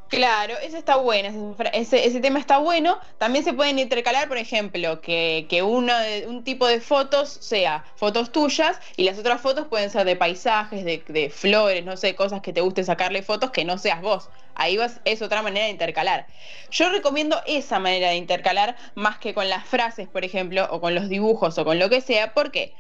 Claro, 0.09 0.55
ese 0.63 0.79
está 0.79 0.97
bueno, 0.97 1.55
ese, 1.75 2.07
ese, 2.07 2.21
tema 2.21 2.39
está 2.39 2.57
bueno. 2.57 2.99
También 3.19 3.45
se 3.45 3.53
pueden 3.53 3.79
intercalar, 3.79 4.27
por 4.27 4.39
ejemplo, 4.39 5.03
que, 5.03 5.47
que 5.51 5.63
uno 5.63 5.93
un 6.27 6.45
tipo 6.45 6.67
de 6.67 6.81
fotos 6.81 7.29
sea 7.29 7.85
fotos 7.95 8.33
tuyas 8.33 8.81
y 8.97 9.05
las 9.05 9.19
otras 9.19 9.43
fotos 9.43 9.67
pueden 9.67 9.91
ser 9.91 10.07
de 10.07 10.17
paisajes, 10.17 10.83
de, 10.87 11.05
de, 11.09 11.29
flores, 11.29 11.85
no 11.85 11.99
sé, 11.99 12.15
cosas 12.15 12.41
que 12.41 12.55
te 12.55 12.63
guste 12.63 12.85
sacarle 12.85 13.23
fotos 13.23 13.51
que 13.51 13.67
no 13.67 13.77
seas 13.77 14.01
vos. 14.01 14.31
Ahí 14.55 14.79
vas, 14.79 14.99
es 15.05 15.21
otra 15.21 15.43
manera 15.43 15.67
de 15.67 15.73
intercalar. 15.73 16.27
Yo 16.71 16.89
recomiendo 16.89 17.41
esa 17.47 17.79
manera 17.79 18.09
de 18.09 18.17
intercalar 18.17 18.77
más 18.95 19.19
que 19.19 19.35
con 19.35 19.51
las 19.51 19.67
frases, 19.67 20.09
por 20.09 20.25
ejemplo, 20.25 20.67
o 20.71 20.81
con 20.81 20.95
los 20.95 21.11
dibujos 21.11 21.59
o 21.59 21.65
con 21.67 21.79
lo 21.79 21.91
que 21.91 22.01
sea. 22.01 22.33
¿Por 22.33 22.51
qué? 22.51 22.73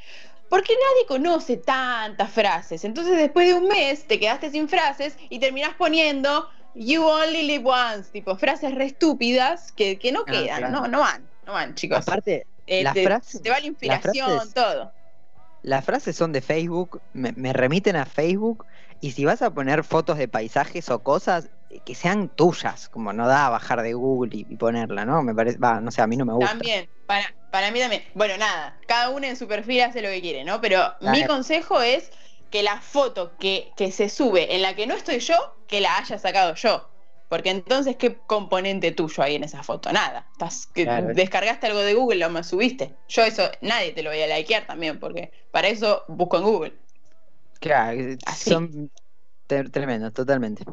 Porque 0.49 0.73
nadie 0.73 1.06
conoce 1.06 1.58
tantas 1.58 2.30
frases. 2.30 2.85
Entonces 2.85 3.18
después 3.18 3.47
de 3.49 3.54
un 3.54 3.68
mes 3.68 4.06
te 4.06 4.18
quedaste 4.18 4.50
sin 4.50 4.66
frases 4.66 5.18
y 5.28 5.40
terminás 5.40 5.75
poniendo 5.75 6.49
You 6.75 7.05
only 7.05 7.43
live 7.43 7.65
once, 7.65 8.11
tipo 8.13 8.37
frases 8.37 8.75
re 8.75 8.87
estúpidas 8.87 9.73
que, 9.73 9.99
que 9.99 10.13
no 10.13 10.21
ah, 10.21 10.31
quedan, 10.31 10.73
no, 10.73 10.87
no 10.87 11.01
van, 11.01 11.29
no 11.47 11.53
van, 11.55 11.75
chicos. 11.75 11.99
Aparte, 11.99 12.47
eh, 12.67 12.83
las 12.83 12.95
te, 12.95 13.05
frases, 13.05 13.43
te 13.43 13.51
va 13.51 13.59
la 13.59 13.67
inspiración, 13.67 14.53
todo. 14.53 14.93
Las 15.63 15.85
frases 15.85 16.15
son 16.17 16.33
de 16.33 16.41
Facebook, 16.41 17.01
me, 17.13 17.53
remiten 17.53 17.97
a 17.97 18.05
Facebook, 18.05 18.65
y 19.01 19.13
si 19.13 19.25
vas 19.25 19.43
a 19.43 19.51
poner 19.51 19.83
fotos 19.83 20.19
de 20.19 20.29
paisajes 20.29 20.89
o 20.89 21.01
cosas, 21.01 21.49
que 21.85 21.95
sean 21.95 22.29
tuyas, 22.29 22.89
como 22.89 23.13
no 23.13 23.27
da 23.27 23.47
a 23.47 23.51
bajar 23.51 23.83
de 23.83 23.93
Google 23.95 24.31
y, 24.33 24.45
ponerla, 24.57 25.05
¿no? 25.05 25.23
Me 25.23 25.35
parece, 25.35 25.59
va, 25.59 25.81
no 25.81 25.91
sé, 25.91 26.01
a 26.01 26.07
mí 26.07 26.17
no 26.17 26.25
me 26.25 26.33
gusta. 26.33 26.51
También, 26.51 26.89
para, 27.07 27.35
para 27.51 27.71
mí 27.71 27.81
también. 27.81 28.05
Bueno, 28.15 28.37
nada, 28.39 28.79
cada 28.87 29.11
uno 29.11 29.27
en 29.27 29.37
su 29.37 29.49
perfil 29.49 29.83
hace 29.83 30.01
lo 30.01 30.09
que 30.09 30.21
quiere, 30.21 30.45
¿no? 30.45 30.61
Pero 30.61 30.95
mi 31.01 31.27
consejo 31.27 31.81
es 31.81 32.11
que 32.50 32.62
la 32.62 32.81
foto 32.81 33.37
que, 33.38 33.73
que 33.76 33.93
se 33.93 34.09
sube 34.09 34.55
en 34.55 34.62
la 34.62 34.75
que 34.75 34.87
no 34.87 34.95
estoy 34.95 35.21
yo, 35.21 35.57
que 35.67 35.81
la 35.81 35.99
haya 35.99 36.19
sacado 36.19 36.55
yo. 36.55 36.88
Porque 37.28 37.50
entonces, 37.50 37.97
¿qué 37.97 38.17
componente 38.26 38.90
tuyo 38.90 39.23
hay 39.23 39.35
en 39.35 39.45
esa 39.45 39.62
foto? 39.62 39.93
Nada. 39.93 40.26
Estás, 40.33 40.67
que 40.67 40.87
Descargaste 40.87 41.67
algo 41.67 41.81
de 41.81 41.93
Google, 41.93 42.21
lo 42.21 42.31
me 42.31 42.43
subiste. 42.43 42.95
Yo 43.09 43.23
eso, 43.23 43.50
nadie 43.61 43.93
te 43.93 44.02
lo 44.02 44.11
voy 44.11 44.23
a 44.23 44.38
likear 44.38 44.67
también, 44.67 44.99
porque 44.99 45.31
para 45.50 45.69
eso 45.69 46.05
busco 46.09 46.38
en 46.38 46.43
Google. 46.45 46.75
Claro, 47.61 48.00
son 48.35 48.90
tremendos, 49.47 50.14
totalmente. 50.14 50.64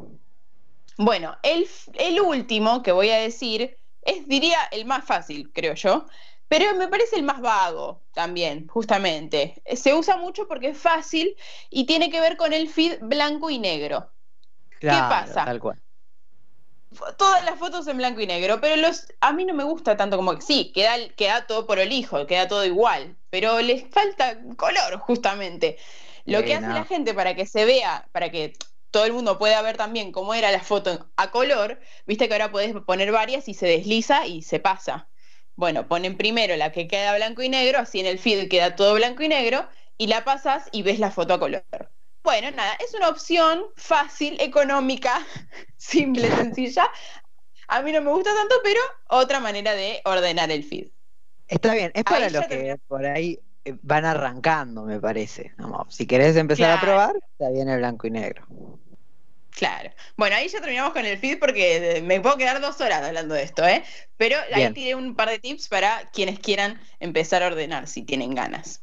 Bueno, 0.97 1.35
el, 1.43 1.67
el 1.95 2.21
último 2.21 2.81
que 2.83 2.93
voy 2.93 3.09
a 3.09 3.17
decir 3.17 3.77
es, 4.01 4.27
diría, 4.27 4.59
el 4.71 4.85
más 4.85 5.03
fácil, 5.03 5.51
creo 5.51 5.73
yo, 5.73 6.05
pero 6.47 6.73
me 6.75 6.87
parece 6.87 7.15
el 7.15 7.23
más 7.23 7.41
vago 7.41 8.01
también, 8.13 8.67
justamente. 8.67 9.61
Se 9.75 9.93
usa 9.93 10.17
mucho 10.17 10.47
porque 10.47 10.69
es 10.69 10.77
fácil 10.77 11.35
y 11.69 11.85
tiene 11.85 12.09
que 12.09 12.21
ver 12.21 12.37
con 12.37 12.53
el 12.53 12.69
feed 12.69 12.99
blanco 13.01 13.49
y 13.49 13.59
negro. 13.59 14.11
¿Qué 14.79 14.87
pasa? 14.87 15.45
Tal 15.45 15.59
cual. 15.59 15.81
Todas 17.17 17.43
las 17.43 17.59
fotos 17.59 17.87
en 17.87 17.97
blanco 17.97 18.21
y 18.21 18.27
negro, 18.27 18.61
pero 18.61 18.75
los 18.77 19.07
a 19.19 19.33
mí 19.33 19.43
no 19.43 19.53
me 19.53 19.63
gusta 19.63 19.97
tanto 19.97 20.15
como 20.15 20.35
que 20.35 20.41
sí, 20.41 20.71
queda, 20.73 20.95
queda 21.17 21.45
todo 21.45 21.65
por 21.65 21.79
el 21.79 21.91
hijo, 21.91 22.25
queda 22.25 22.47
todo 22.47 22.63
igual, 22.63 23.17
pero 23.29 23.59
les 23.61 23.89
falta 23.89 24.37
color 24.55 24.99
justamente. 24.99 25.77
Lo 26.25 26.43
que 26.43 26.55
hace 26.55 26.67
la 26.67 26.85
gente 26.85 27.13
para 27.13 27.35
que 27.35 27.45
se 27.45 27.65
vea, 27.65 28.07
para 28.11 28.31
que 28.31 28.53
todo 28.91 29.05
el 29.05 29.13
mundo 29.13 29.37
pueda 29.37 29.61
ver 29.61 29.75
también 29.75 30.11
cómo 30.11 30.33
era 30.33 30.51
la 30.51 30.61
foto 30.61 31.11
a 31.17 31.31
color, 31.31 31.81
viste 32.05 32.27
que 32.27 32.33
ahora 32.33 32.51
podés 32.51 32.73
poner 32.85 33.11
varias 33.11 33.49
y 33.49 33.53
se 33.53 33.67
desliza 33.67 34.25
y 34.25 34.41
se 34.41 34.59
pasa. 34.59 35.09
Bueno, 35.55 35.87
ponen 35.87 36.17
primero 36.17 36.55
la 36.55 36.71
que 36.71 36.87
queda 36.87 37.15
blanco 37.15 37.41
y 37.41 37.49
negro, 37.49 37.79
así 37.79 37.99
en 37.99 38.05
el 38.05 38.19
feed 38.19 38.49
queda 38.49 38.75
todo 38.75 38.95
blanco 38.95 39.23
y 39.23 39.29
negro, 39.29 39.67
y 39.97 40.07
la 40.07 40.25
pasas 40.25 40.67
y 40.71 40.83
ves 40.83 40.99
la 40.99 41.11
foto 41.11 41.35
a 41.35 41.39
color. 41.39 41.65
Bueno, 42.23 42.51
nada, 42.51 42.73
es 42.83 42.93
una 42.93 43.09
opción 43.09 43.63
fácil, 43.75 44.35
económica, 44.41 45.25
simple, 45.77 46.29
sencilla. 46.31 46.89
A 47.67 47.81
mí 47.81 47.91
no 47.91 48.01
me 48.01 48.11
gusta 48.11 48.33
tanto, 48.33 48.55
pero 48.63 48.79
otra 49.09 49.39
manera 49.39 49.73
de 49.73 50.01
ordenar 50.05 50.51
el 50.51 50.63
feed. 50.63 50.89
Está 51.47 51.73
bien, 51.73 51.91
es 51.93 52.03
para 52.03 52.29
los 52.29 52.45
que 52.47 52.77
por 52.87 53.05
ahí 53.05 53.39
eh, 53.63 53.77
van 53.81 54.05
arrancando, 54.05 54.83
me 54.83 54.99
parece. 54.99 55.53
si 55.89 56.05
querés 56.05 56.35
empezar 56.35 56.77
a 56.77 56.81
probar, 56.81 57.15
está 57.31 57.51
bien 57.51 57.69
el 57.69 57.77
blanco 57.77 58.07
y 58.07 58.11
negro. 58.11 58.45
Claro. 59.55 59.89
Bueno, 60.17 60.35
ahí 60.35 60.49
ya 60.49 60.59
terminamos 60.59 60.91
con 60.91 61.05
el 61.05 61.17
feed 61.17 61.39
porque 61.39 62.01
me 62.03 62.19
puedo 62.19 62.37
quedar 62.37 62.59
dos 62.59 62.79
horas 62.81 63.01
hablando 63.01 63.33
de 63.35 63.43
esto, 63.43 63.65
¿eh? 63.65 63.83
Pero 64.17 64.37
ahí 64.53 64.71
tiré 64.73 64.95
un 64.95 65.15
par 65.15 65.29
de 65.29 65.39
tips 65.39 65.69
para 65.69 66.09
quienes 66.11 66.39
quieran 66.39 66.81
empezar 66.99 67.41
a 67.41 67.47
ordenar 67.47 67.87
si 67.87 68.03
tienen 68.03 68.35
ganas. 68.35 68.81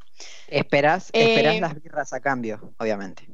Esperás, 0.48 1.10
esperás 1.12 1.56
eh, 1.56 1.60
las 1.60 1.82
birras 1.82 2.12
a 2.14 2.20
cambio, 2.20 2.72
obviamente. 2.78 3.28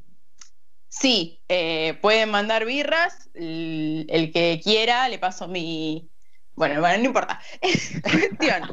Sí, 0.89 1.41
eh, 1.49 1.97
pueden 2.01 2.31
mandar 2.31 2.65
birras. 2.65 3.31
El, 3.35 4.31
que 4.33 4.61
quiera, 4.63 5.09
le 5.09 5.19
paso 5.21 5.47
mi. 5.47 6.11
Bueno, 6.55 6.81
bueno, 6.81 6.99
no 6.99 7.05
importa. 7.05 7.41
Cuestión. 8.03 8.73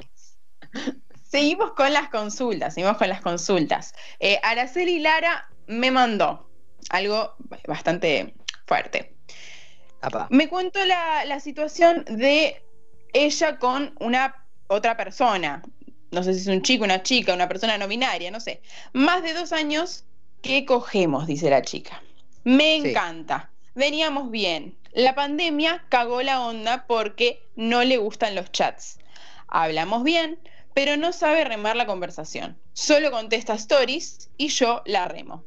Seguimos 1.23 1.73
con 1.73 1.93
las 1.93 2.09
consultas, 2.09 2.73
seguimos 2.73 2.97
con 2.97 3.09
las 3.09 3.21
consultas. 3.21 3.93
Eh, 4.19 4.39
Araceli 4.41 4.99
Lara 4.99 5.47
me 5.67 5.91
mandó 5.91 6.49
algo 6.89 7.35
bastante 7.67 8.35
fuerte. 8.65 9.15
Me 10.29 10.47
cuento 10.47 10.79
la, 10.85 11.39
situación 11.39 12.05
de 12.05 12.61
ella 13.13 13.57
con 13.57 13.95
una 13.99 14.35
otra 14.67 14.97
persona. 14.97 15.63
No 16.11 16.23
sé 16.23 16.33
si 16.33 16.41
es 16.41 16.47
un 16.47 16.61
chico, 16.61 16.83
una 16.83 17.03
chica, 17.03 17.33
una 17.33 17.47
persona 17.47 17.77
no 17.77 17.87
binaria, 17.87 18.31
no 18.31 18.39
sé. 18.39 18.61
Más 18.93 19.23
de 19.23 19.33
dos 19.33 19.51
años 19.51 20.05
que 20.41 20.65
cogemos, 20.65 21.27
dice 21.27 21.49
la 21.49 21.61
chica. 21.61 22.01
Me 22.43 22.75
encanta. 22.75 23.49
Veníamos 23.73 24.31
bien. 24.31 24.77
La 24.93 25.15
pandemia 25.15 25.83
cagó 25.89 26.21
la 26.21 26.41
onda 26.41 26.85
porque 26.87 27.43
no 27.55 27.83
le 27.83 27.97
gustan 27.97 28.35
los 28.35 28.51
chats. 28.51 28.99
Hablamos 29.47 30.03
bien, 30.03 30.39
pero 30.73 30.97
no 30.97 31.11
sabe 31.11 31.43
remar 31.43 31.75
la 31.75 31.85
conversación. 31.85 32.57
Solo 32.73 33.11
contesta 33.11 33.55
stories 33.55 34.29
y 34.37 34.49
yo 34.49 34.83
la 34.85 35.07
remo. 35.07 35.43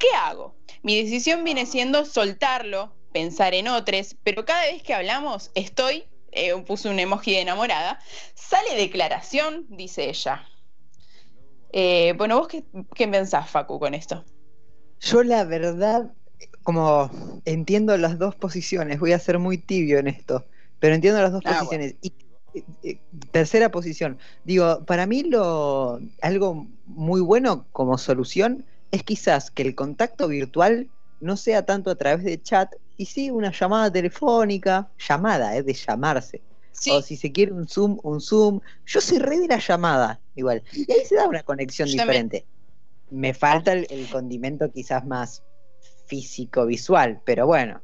¿Qué 0.00 0.08
hago? 0.16 0.56
Mi 0.82 1.00
decisión 1.00 1.44
viene 1.44 1.66
siendo 1.66 2.06
soltarlo, 2.06 2.94
pensar 3.12 3.52
en 3.52 3.68
otros, 3.68 4.16
pero 4.24 4.46
cada 4.46 4.62
vez 4.62 4.82
que 4.82 4.94
hablamos 4.94 5.50
estoy, 5.54 6.04
eh, 6.32 6.56
puse 6.66 6.88
un 6.88 6.98
emoji 6.98 7.32
de 7.32 7.42
enamorada, 7.42 8.00
sale 8.34 8.76
declaración, 8.76 9.66
dice 9.68 10.08
ella. 10.08 10.42
Eh, 11.72 12.14
bueno, 12.16 12.38
¿vos 12.38 12.48
qué, 12.48 12.64
qué 12.94 13.06
pensás, 13.08 13.50
Facu, 13.50 13.78
con 13.78 13.92
esto? 13.92 14.24
Yo 15.00 15.22
la 15.22 15.44
verdad, 15.44 16.10
como 16.62 17.10
entiendo 17.44 17.94
las 17.98 18.18
dos 18.18 18.34
posiciones, 18.34 19.00
voy 19.00 19.12
a 19.12 19.18
ser 19.18 19.38
muy 19.38 19.58
tibio 19.58 19.98
en 19.98 20.08
esto, 20.08 20.46
pero 20.78 20.94
entiendo 20.94 21.20
las 21.20 21.32
dos 21.32 21.42
ah, 21.44 21.58
posiciones. 21.58 21.96
Y, 22.00 22.14
tercera 23.30 23.70
posición, 23.70 24.18
digo, 24.44 24.84
para 24.86 25.06
mí 25.06 25.22
lo 25.22 26.00
algo 26.20 26.66
muy 26.86 27.20
bueno 27.20 27.66
como 27.70 27.96
solución 27.96 28.64
es 28.90 29.02
quizás 29.02 29.50
que 29.50 29.62
el 29.62 29.74
contacto 29.74 30.28
virtual 30.28 30.88
no 31.20 31.36
sea 31.36 31.64
tanto 31.64 31.90
a 31.90 31.94
través 31.96 32.24
de 32.24 32.40
chat 32.40 32.74
y 32.96 33.06
sí 33.06 33.30
una 33.30 33.52
llamada 33.52 33.90
telefónica, 33.92 34.90
llamada, 34.98 35.56
es 35.56 35.64
de 35.64 35.74
llamarse. 35.74 36.42
O 36.90 37.02
si 37.02 37.16
se 37.16 37.30
quiere 37.30 37.52
un 37.52 37.68
Zoom, 37.68 37.98
un 38.02 38.20
Zoom. 38.20 38.60
Yo 38.86 39.00
soy 39.00 39.18
re 39.18 39.38
de 39.38 39.48
la 39.48 39.58
llamada, 39.58 40.20
igual. 40.34 40.62
Y 40.72 40.90
ahí 40.90 41.04
se 41.04 41.14
da 41.14 41.28
una 41.28 41.42
conexión 41.42 41.88
diferente. 41.88 42.46
Me 43.10 43.34
falta 43.34 43.72
el, 43.72 44.08
condimento 44.10 44.70
quizás 44.72 45.04
más 45.04 45.42
físico, 46.06 46.64
visual, 46.64 47.20
pero 47.24 47.46
bueno. 47.46 47.82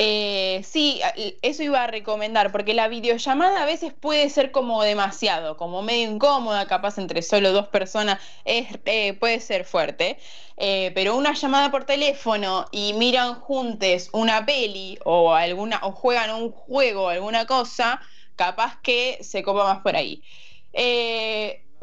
Eh, 0.00 0.62
sí, 0.62 1.00
eso 1.42 1.64
iba 1.64 1.82
a 1.82 1.88
recomendar, 1.88 2.52
porque 2.52 2.72
la 2.72 2.86
videollamada 2.86 3.64
a 3.64 3.66
veces 3.66 3.92
puede 3.92 4.30
ser 4.30 4.52
como 4.52 4.80
demasiado, 4.84 5.56
como 5.56 5.82
medio 5.82 6.08
incómoda, 6.08 6.68
capaz 6.68 6.98
entre 6.98 7.20
solo 7.20 7.50
dos 7.50 7.66
personas, 7.66 8.20
es, 8.44 8.68
eh, 8.84 9.14
puede 9.14 9.40
ser 9.40 9.64
fuerte. 9.64 10.20
Eh, 10.56 10.92
pero 10.94 11.16
una 11.16 11.34
llamada 11.34 11.72
por 11.72 11.82
teléfono 11.84 12.66
y 12.70 12.92
miran 12.92 13.40
juntos 13.40 14.08
una 14.12 14.46
peli 14.46 15.00
o 15.04 15.34
alguna, 15.34 15.80
o 15.82 15.90
juegan 15.90 16.30
un 16.30 16.52
juego 16.52 17.06
o 17.06 17.08
alguna 17.08 17.44
cosa, 17.46 18.00
capaz 18.36 18.80
que 18.80 19.18
se 19.20 19.42
copa 19.42 19.64
más 19.64 19.82
por 19.82 19.96
ahí. 19.96 20.22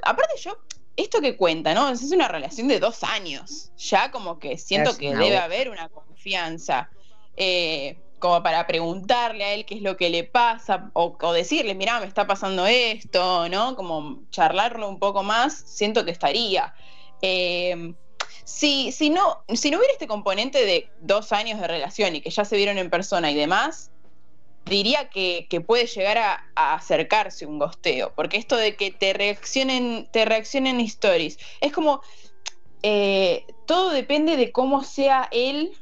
aparte 0.03 0.35
yo, 0.39 0.57
esto 0.95 1.19
que 1.19 1.35
cuenta, 1.35 1.73
¿no? 1.73 1.89
Es 1.89 2.09
una 2.13 2.29
relación 2.29 2.69
de 2.69 2.79
dos 2.79 3.03
años. 3.03 3.73
Ya 3.75 4.09
como 4.09 4.39
que 4.39 4.57
siento 4.57 4.95
que 4.95 5.13
debe 5.13 5.37
haber 5.37 5.69
una 5.69 5.89
confianza 5.89 6.89
como 8.25 8.41
para 8.41 8.65
preguntarle 8.65 9.43
a 9.43 9.53
él 9.53 9.65
qué 9.65 9.75
es 9.75 9.83
lo 9.83 9.97
que 9.97 10.09
le 10.09 10.23
pasa 10.23 10.89
o, 10.93 11.15
decirle, 11.31 11.75
mira, 11.75 11.99
me 11.99 12.07
está 12.07 12.25
pasando 12.25 12.65
esto, 12.65 13.47
¿no? 13.49 13.75
Como 13.75 14.23
charlarlo 14.31 14.89
un 14.89 14.97
poco 14.97 15.21
más, 15.21 15.53
siento 15.53 16.03
que 16.05 16.09
estaría. 16.09 16.73
Em, 17.21 17.93
si, 18.43 18.91
si, 18.91 19.11
no, 19.11 19.43
si 19.53 19.69
no 19.69 19.77
hubiera 19.77 19.93
este 19.93 20.07
componente 20.07 20.65
de 20.65 20.89
dos 21.01 21.33
años 21.33 21.59
de 21.59 21.67
relación 21.67 22.15
y 22.15 22.21
que 22.21 22.31
ya 22.31 22.45
se 22.45 22.57
vieron 22.57 22.79
en 22.79 22.89
persona 22.89 23.29
y 23.29 23.35
demás, 23.35 23.91
diría 24.65 25.07
que, 25.09 25.47
puede 25.67 25.85
llegar 25.85 26.17
a, 26.17 26.47
acercarse 26.55 27.45
un 27.45 27.59
gosteo, 27.59 28.11
porque 28.15 28.37
esto 28.37 28.57
de 28.57 28.75
que 28.75 28.89
te 28.89 29.13
reaccionen, 29.13 30.09
te 30.11 30.25
reaccionen 30.25 30.79
stories, 30.79 31.37
es 31.61 31.71
como, 31.71 32.01
eh, 32.81 33.45
todo 33.67 33.91
depende 33.91 34.35
de 34.35 34.51
cómo 34.51 34.83
sea 34.83 35.29
él 35.31 35.77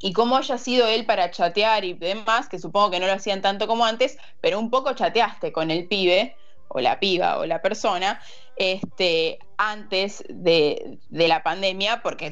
y 0.00 0.12
cómo 0.12 0.36
haya 0.36 0.58
sido 0.58 0.86
él 0.86 1.06
para 1.06 1.30
chatear 1.30 1.84
y 1.84 1.94
demás, 1.94 2.48
que 2.48 2.58
supongo 2.58 2.90
que 2.90 3.00
no 3.00 3.06
lo 3.06 3.12
hacían 3.12 3.42
tanto 3.42 3.66
como 3.66 3.84
antes, 3.84 4.18
pero 4.40 4.58
un 4.58 4.70
poco 4.70 4.92
chateaste 4.92 5.52
con 5.52 5.70
el 5.70 5.86
pibe, 5.86 6.36
o 6.68 6.80
la 6.80 6.98
piba, 6.98 7.38
o 7.38 7.46
la 7.46 7.62
persona, 7.62 8.20
este, 8.56 9.38
antes 9.56 10.24
de, 10.28 10.98
la 11.10 11.42
pandemia, 11.42 12.02
porque 12.02 12.30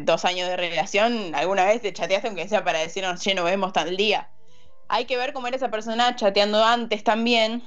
dos 0.00 0.24
años 0.24 0.48
de 0.48 0.56
relación, 0.56 1.34
alguna 1.34 1.64
vez 1.64 1.82
te 1.82 1.92
chateaste, 1.92 2.28
aunque 2.28 2.48
sea 2.48 2.64
para 2.64 2.80
decirnos, 2.80 3.20
che, 3.20 3.34
nos 3.34 3.44
vemos 3.44 3.72
tal 3.72 3.96
día. 3.96 4.30
Hay 4.88 5.04
que 5.04 5.16
ver 5.16 5.32
cómo 5.32 5.46
era 5.46 5.56
esa 5.56 5.70
persona 5.70 6.16
chateando 6.16 6.64
antes 6.64 7.04
también, 7.04 7.62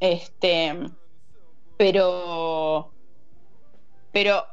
este, 0.00 0.74
pero, 1.76 2.92
pero 4.12 4.46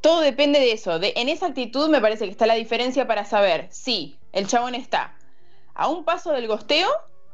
todo 0.00 0.20
depende 0.20 0.60
de 0.60 0.72
eso. 0.72 0.98
De, 0.98 1.12
en 1.16 1.28
esa 1.28 1.46
actitud 1.46 1.88
me 1.88 2.00
parece 2.00 2.24
que 2.24 2.30
está 2.30 2.46
la 2.46 2.54
diferencia 2.54 3.06
para 3.06 3.24
saber 3.24 3.68
si 3.70 4.18
el 4.32 4.46
chabón 4.46 4.74
está 4.74 5.16
a 5.74 5.88
un 5.88 6.04
paso 6.04 6.32
del 6.32 6.46
gosteo 6.46 6.88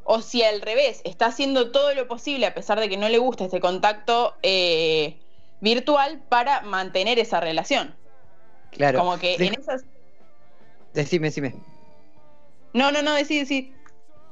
o 0.04 0.22
si 0.22 0.42
al 0.42 0.60
revés 0.60 1.02
está 1.04 1.26
haciendo 1.26 1.70
todo 1.70 1.94
lo 1.94 2.08
posible 2.08 2.46
a 2.46 2.54
pesar 2.54 2.80
de 2.80 2.88
que 2.88 2.96
no 2.96 3.08
le 3.08 3.18
gusta 3.18 3.44
este 3.44 3.60
contacto 3.60 4.34
eh, 4.42 5.18
virtual 5.60 6.22
para 6.28 6.62
mantener 6.62 7.18
esa 7.18 7.40
relación. 7.40 7.94
Claro. 8.70 9.00
Como 9.00 9.18
que 9.18 9.34
en 9.34 9.54
esas. 9.54 9.84
Decime, 10.94 11.28
decime. 11.28 11.54
No, 12.72 12.92
no, 12.92 13.02
no, 13.02 13.14
decí, 13.14 13.38
decí. 13.38 13.74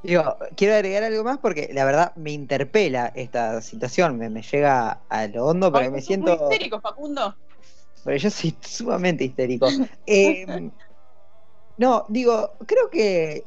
Digo, 0.01 0.37
quiero 0.55 0.75
agregar 0.75 1.03
algo 1.03 1.25
más 1.25 1.39
porque 1.39 1.69
la 1.73 1.83
verdad 1.83 2.15
me 2.15 2.31
interpela 2.31 3.11
esta 3.15 3.61
situación, 3.61 4.17
me, 4.17 4.29
me 4.29 4.41
llega 4.41 5.01
a 5.09 5.27
lo 5.27 5.45
hondo 5.45 5.71
porque 5.73 5.89
me 5.89 6.01
siento. 6.01 6.37
Muy 6.37 6.43
histérico, 6.45 6.79
Facundo. 6.79 7.35
Pero 8.03 8.17
yo 8.17 8.29
soy 8.29 8.55
sumamente 8.61 9.23
histérico. 9.23 9.67
Em, 10.05 10.71
no, 11.77 12.05
digo, 12.09 12.53
creo 12.65 12.89
que 12.89 13.43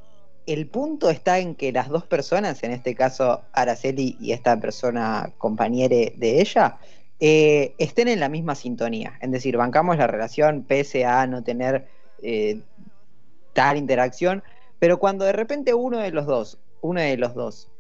el 0.47 0.67
punto 0.69 1.11
está 1.11 1.39
en 1.39 1.55
que 1.55 1.73
las 1.73 1.89
dos 1.89 2.05
personas, 2.05 2.63
en 2.63 2.73
este 2.73 2.95
caso 2.95 3.43
Araceli 3.53 4.17
y 4.21 4.33
esta 4.33 4.59
persona 4.59 5.33
compañera 5.39 6.11
de 6.17 6.41
ella, 6.41 6.79
eh, 7.21 7.75
estén 7.79 8.09
en 8.09 8.19
la 8.19 8.29
misma 8.29 8.55
sintonía. 8.55 9.19
Es 9.21 9.31
decir, 9.31 9.57
bancamos 9.57 9.97
la 9.97 10.09
relación 10.09 10.65
pese 10.65 11.05
a 11.05 11.27
no 11.27 11.45
tener 11.45 11.87
eh, 12.21 12.61
tal 13.53 13.77
interacción, 13.77 14.43
pero 14.79 14.99
cuando 14.99 15.25
de 15.25 15.33
repente 15.33 15.75
uno 15.75 15.99
de 15.99 16.11
los 16.11 16.27
dos, 16.27 16.59
uno 16.81 17.01
de 17.01 17.17
los 17.17 17.35
dos, 17.35 17.71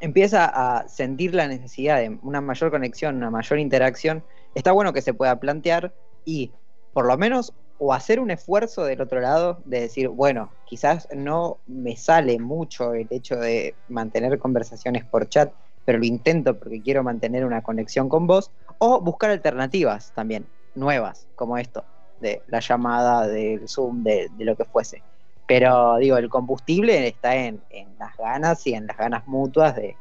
empieza 0.00 0.44
a 0.44 0.88
sentir 0.88 1.34
la 1.34 1.48
necesidad 1.48 1.98
de 1.98 2.18
una 2.22 2.40
mayor 2.40 2.70
conexión, 2.70 3.16
una 3.16 3.30
mayor 3.30 3.58
interacción, 3.58 4.24
está 4.54 4.72
bueno 4.72 4.92
que 4.92 5.00
se 5.00 5.14
pueda 5.14 5.40
plantear 5.40 5.94
y 6.24 6.52
por 6.92 7.06
lo 7.06 7.16
menos 7.16 7.52
o 7.84 7.92
hacer 7.92 8.20
un 8.20 8.30
esfuerzo 8.30 8.84
del 8.84 9.00
otro 9.00 9.20
lado 9.20 9.60
de 9.64 9.80
decir, 9.80 10.08
bueno, 10.08 10.52
quizás 10.66 11.08
no 11.12 11.58
me 11.66 11.96
sale 11.96 12.38
mucho 12.38 12.94
el 12.94 13.08
hecho 13.10 13.34
de 13.36 13.74
mantener 13.88 14.38
conversaciones 14.38 15.04
por 15.04 15.28
chat, 15.28 15.52
pero 15.84 15.98
lo 15.98 16.04
intento 16.04 16.56
porque 16.56 16.80
quiero 16.80 17.02
mantener 17.02 17.44
una 17.44 17.62
conexión 17.62 18.08
con 18.08 18.28
vos, 18.28 18.52
o 18.78 19.00
buscar 19.00 19.30
alternativas 19.30 20.12
también, 20.14 20.46
nuevas, 20.76 21.26
como 21.34 21.58
esto, 21.58 21.84
de 22.20 22.42
la 22.46 22.60
llamada, 22.60 23.26
del 23.26 23.68
Zoom, 23.68 24.04
de, 24.04 24.30
lo 24.38 24.54
que 24.54 24.64
fuese. 24.64 25.02
Pero 25.48 25.96
digo, 25.96 26.16
el 26.18 26.28
combustible 26.28 27.08
está 27.08 27.34
en, 27.34 27.60
las 27.98 28.16
ganas 28.16 28.64
y 28.64 28.74
en 28.74 28.86
las 28.86 28.96
ganas 28.96 29.26
mutuas 29.26 29.74
de, 29.74 29.96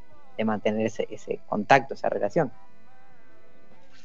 mantener 0.46 0.88
ese 0.88 1.40
contacto, 1.48 1.94
esa 1.94 2.10
relación. 2.10 2.52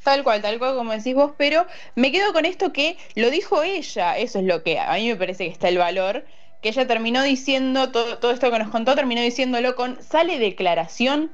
Tal 0.03 0.23
cual, 0.23 0.41
tal 0.41 0.57
cual 0.57 0.75
como 0.75 0.93
decís 0.93 1.15
vos, 1.15 1.33
pero 1.37 1.65
me 1.95 2.11
quedo 2.11 2.31
con 2.31 2.45
esto 2.45 2.71
que 2.71 2.97
lo 3.15 3.29
dijo 3.29 3.63
ella, 3.63 4.17
eso 4.17 4.39
es 4.39 4.45
lo 4.45 4.63
que 4.63 4.79
a 4.79 4.93
mí 4.93 5.09
me 5.09 5.15
parece 5.15 5.45
que 5.45 5.51
está 5.51 5.67
el 5.67 5.77
valor, 5.77 6.25
que 6.61 6.69
ella 6.69 6.87
terminó 6.87 7.23
diciendo, 7.23 7.91
todo, 7.91 8.17
todo 8.17 8.31
esto 8.31 8.49
que 8.49 8.59
nos 8.59 8.69
contó, 8.69 8.95
terminó 8.95 9.21
diciéndolo 9.21 9.75
con, 9.75 10.01
sale 10.01 10.39
declaración, 10.39 11.31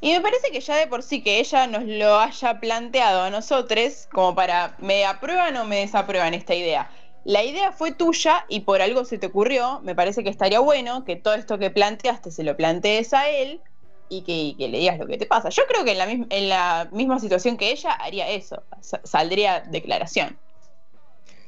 y 0.00 0.12
me 0.12 0.20
parece 0.20 0.50
que 0.50 0.60
ya 0.60 0.76
de 0.76 0.86
por 0.86 1.02
sí 1.02 1.22
que 1.22 1.40
ella 1.40 1.66
nos 1.66 1.84
lo 1.84 2.20
haya 2.20 2.60
planteado 2.60 3.22
a 3.22 3.30
nosotros, 3.30 4.06
como 4.12 4.34
para, 4.34 4.76
¿me 4.78 5.06
aprueban 5.06 5.56
o 5.56 5.64
me 5.64 5.78
desaprueban 5.78 6.34
esta 6.34 6.54
idea? 6.54 6.90
La 7.24 7.42
idea 7.42 7.72
fue 7.72 7.92
tuya 7.92 8.44
y 8.50 8.60
por 8.60 8.82
algo 8.82 9.06
se 9.06 9.16
te 9.16 9.28
ocurrió, 9.28 9.80
me 9.82 9.94
parece 9.94 10.22
que 10.22 10.28
estaría 10.28 10.60
bueno 10.60 11.06
que 11.06 11.16
todo 11.16 11.32
esto 11.32 11.58
que 11.58 11.70
planteaste 11.70 12.30
se 12.30 12.44
lo 12.44 12.54
plantees 12.54 13.14
a 13.14 13.30
él, 13.30 13.62
y 14.08 14.22
que, 14.22 14.68
le 14.68 14.78
digas 14.78 14.98
lo 14.98 15.06
que 15.06 15.18
te 15.18 15.26
pasa. 15.26 15.48
Yo 15.48 15.62
creo 15.66 15.84
que 15.84 15.92
en 15.92 15.98
la, 15.98 16.10
en 16.10 16.48
la 16.48 16.88
misma 16.92 17.18
situación 17.18 17.56
que 17.56 17.70
ella 17.70 17.92
haría 17.92 18.28
eso, 18.28 18.62
saldría 19.04 19.60
declaración. 19.60 20.38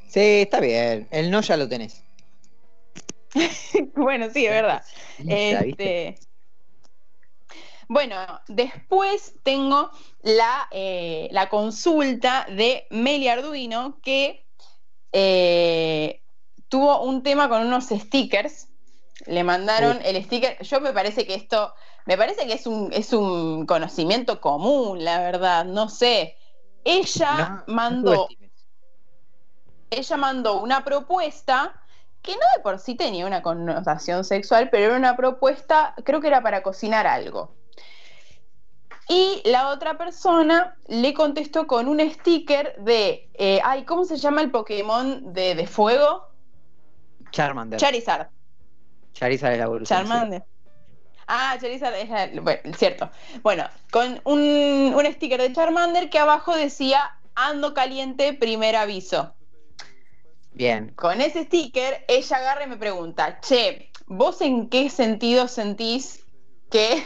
Sí, 0.09 0.43
está 0.43 0.61
bien, 0.61 1.09
el 1.11 1.31
no 1.31 1.41
ya 1.43 1.57
lo 1.57 1.69
tenés. 1.69 2.03
bueno, 3.95 4.31
sí, 4.33 4.47
es 4.47 4.51
verdad. 4.51 4.83
Este, 5.29 6.19
bueno, 7.89 8.17
después 8.49 9.35
tengo 9.43 9.91
la, 10.23 10.69
eh, 10.73 11.29
la 11.31 11.49
consulta 11.49 12.47
de 12.51 12.87
Meli 12.91 13.29
Arduino 13.29 13.99
que 14.03 14.45
eh, 15.13 16.21
tuvo 16.69 17.03
un 17.03 17.23
tema 17.23 17.49
con 17.49 17.67
unos 17.67 17.87
stickers. 17.87 18.69
Le 19.25 19.45
mandaron 19.45 19.99
el 20.05 20.23
sticker. 20.23 20.63
Yo 20.63 20.81
me 20.81 20.93
parece 20.93 21.27
que 21.27 21.35
esto 21.35 21.73
me 22.07 22.17
parece 22.17 22.47
que 22.47 22.53
es 22.53 22.67
un, 22.67 22.93
es 22.93 23.13
un 23.13 23.67
conocimiento 23.67 24.41
común, 24.41 25.05
la 25.05 25.19
verdad, 25.19 25.65
no 25.65 25.89
sé. 25.89 26.37
Ella 26.85 27.65
mandó. 27.67 28.29
ella 29.91 30.17
mandó 30.17 30.61
una 30.61 30.85
propuesta 30.85 31.75
que 32.23 32.33
no 32.33 32.41
de 32.57 32.63
por 32.63 32.79
sí 32.79 32.95
tenía 32.95 33.27
una 33.27 33.43
connotación 33.43 34.25
sexual, 34.25 34.71
pero 34.71 34.87
era 34.87 34.97
una 34.97 35.17
propuesta, 35.17 35.95
creo 36.05 36.21
que 36.21 36.29
era 36.29 36.43
para 36.43 36.63
cocinar 36.63 37.09
algo. 37.09 37.57
Y 39.09 39.43
la 39.45 39.71
otra 39.71 39.99
persona 39.99 40.77
le 40.87 41.13
contestó 41.13 41.67
con 41.67 41.89
un 41.89 42.01
sticker 42.01 42.77
de, 42.79 43.31
eh, 43.35 43.61
ay, 43.65 43.85
¿cómo 43.85 44.05
se 44.05 44.17
llama 44.17 44.43
el 44.43 44.51
Pokémon 44.53 45.33
de, 45.33 45.57
de 45.57 45.67
fuego? 45.67 46.29
Charmander. 47.31 47.81
Charizard. 47.81 48.29
Charizard 49.17 49.53
es 49.53 49.59
la 49.59 49.65
evolución. 49.65 49.99
Charmander. 49.99 50.45
Ah, 51.27 51.57
Charizard 51.61 51.95
es 51.95 52.43
bueno, 52.43 52.61
cierto. 52.77 53.11
Bueno, 53.43 53.65
con 53.91 54.21
un, 54.25 54.95
un 54.95 55.13
sticker 55.13 55.41
de 55.41 55.53
Charmander 55.53 56.11
que 56.11 56.19
abajo 56.19 56.55
decía 56.55 57.19
ando 57.35 57.75
caliente, 57.75 58.35
primer 58.35 58.77
aviso. 58.77 59.35
Bien. 60.53 60.93
Con 60.95 61.21
ese 61.21 61.45
sticker, 61.45 62.05
ella 62.09 62.37
agarra 62.37 62.65
y 62.65 62.69
me 62.69 62.77
pregunta, 62.77 63.41
che, 63.41 63.91
¿vos 64.07 64.41
en 64.41 64.69
qué 64.69 64.89
sentido 64.91 65.49
sentís 65.49 66.25
que 66.71 67.03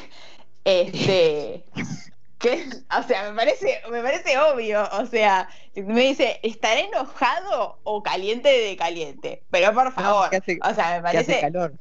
este 0.65 1.65
que, 2.39 2.67
o 2.99 3.03
sea, 3.03 3.31
me 3.31 3.37
parece, 3.37 3.83
me 3.91 4.03
parece 4.03 4.39
obvio, 4.39 4.89
o 4.93 5.07
sea, 5.07 5.49
me 5.75 6.01
dice, 6.01 6.41
¿estaré 6.43 6.87
enojado 6.87 7.79
o 7.83 8.03
caliente 8.03 8.49
de 8.49 8.77
caliente? 8.77 9.45
Pero 9.51 9.75
por 9.75 9.93
favor, 9.93 10.31
o 10.63 10.75
sea, 10.75 10.97
me 10.97 11.03
parece 11.03 11.33
hace 11.33 11.41
calor, 11.41 11.75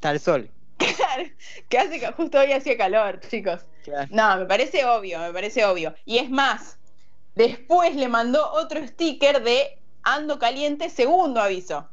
está 0.00 0.12
el 0.12 0.20
sol. 0.20 0.50
Claro, 0.78 1.24
que 1.68 1.78
hace 1.78 2.00
que 2.00 2.10
justo 2.12 2.38
hoy 2.38 2.52
hacía 2.52 2.74
calor, 2.78 3.20
chicos. 3.28 3.66
No, 4.08 4.38
me 4.38 4.46
parece 4.46 4.86
obvio, 4.86 5.18
me 5.18 5.30
parece 5.30 5.62
obvio. 5.66 5.94
Y 6.06 6.16
es 6.16 6.30
más, 6.30 6.78
después 7.34 7.94
le 7.94 8.08
mandó 8.08 8.50
otro 8.52 8.86
sticker 8.86 9.42
de 9.42 9.78
ando 10.02 10.38
caliente, 10.38 10.88
segundo 10.88 11.38
aviso. 11.40 11.86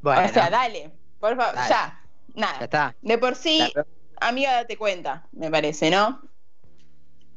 Bueno, 0.00 0.24
o 0.24 0.28
sea, 0.32 0.48
dale, 0.48 0.92
por 1.18 1.36
favor, 1.36 1.54
ya, 1.68 2.00
nada. 2.34 2.58
Ya 2.58 2.64
está. 2.64 2.96
De 3.02 3.18
por 3.18 3.34
sí, 3.34 3.70
amiga, 4.18 4.54
date 4.54 4.78
cuenta, 4.78 5.26
me 5.32 5.50
parece, 5.50 5.90
¿no? 5.90 6.22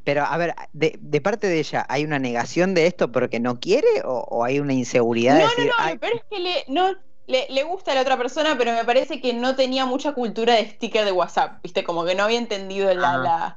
Pero, 0.05 0.23
a 0.23 0.37
ver, 0.37 0.55
de, 0.71 0.97
de, 0.97 1.21
parte 1.21 1.47
de 1.47 1.59
ella, 1.59 1.85
¿hay 1.89 2.05
una 2.05 2.19
negación 2.19 2.73
de 2.73 2.87
esto 2.87 3.11
porque 3.11 3.41
no 3.41 3.59
quiere 3.59 4.01
o, 4.05 4.45
hay 4.45 4.59
una 4.61 4.73
inseguridad? 4.73 5.33
No, 5.33 5.41
de 5.41 5.47
decir, 5.47 5.71
no, 5.77 5.89
no, 5.89 5.99
pero 5.99 6.15
es 6.15 6.23
que 6.29 6.39
le, 6.39 6.65
no, 6.69 6.95
le, 7.27 7.63
gusta 7.63 7.91
a 7.91 7.95
la 7.95 8.01
otra 8.01 8.17
persona, 8.17 8.55
pero 8.57 8.73
me 8.73 8.83
parece 8.85 9.21
que 9.21 9.33
no 9.33 9.55
tenía 9.55 9.85
mucha 9.85 10.13
cultura 10.13 10.55
de 10.55 10.69
sticker 10.69 11.05
de 11.05 11.11
WhatsApp, 11.11 11.61
¿viste? 11.63 11.83
Como 11.83 12.05
que 12.05 12.15
no 12.15 12.23
había 12.23 12.37
entendido 12.37 12.93
la, 12.93 13.55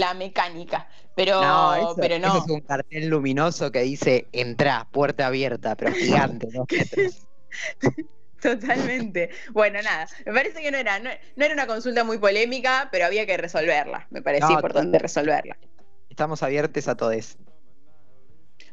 ah. 0.00 0.14
mecánica. 0.14 0.88
Pero 1.14 1.40
no, 1.40 1.94
pero 1.96 2.18
no. 2.18 2.38
es 2.38 2.50
un 2.50 2.60
cartel 2.60 3.08
luminoso 3.08 3.70
que 3.70 3.82
dice 3.82 4.26
entra, 4.32 4.88
puerta 4.90 5.28
abierta, 5.28 5.76
pero 5.76 5.92
gigante, 5.92 6.48
¿no? 6.52 6.66
Totalmente. 8.42 9.30
Bueno, 9.52 9.80
nada, 9.80 10.06
me 10.26 10.32
parece 10.32 10.60
que 10.60 10.70
no 10.70 10.76
era, 10.76 10.98
no, 10.98 11.10
era 11.36 11.54
una 11.54 11.66
consulta 11.66 12.04
muy 12.04 12.18
polémica, 12.18 12.88
pero 12.90 13.06
había 13.06 13.24
que 13.26 13.36
resolverla. 13.36 14.06
Me 14.10 14.20
parecía 14.22 14.52
importante 14.52 14.98
resolverla. 14.98 15.56
Estamos 16.10 16.42
abiertos 16.42 16.86
a 16.88 16.96
todo 16.96 17.12
eso. 17.12 17.38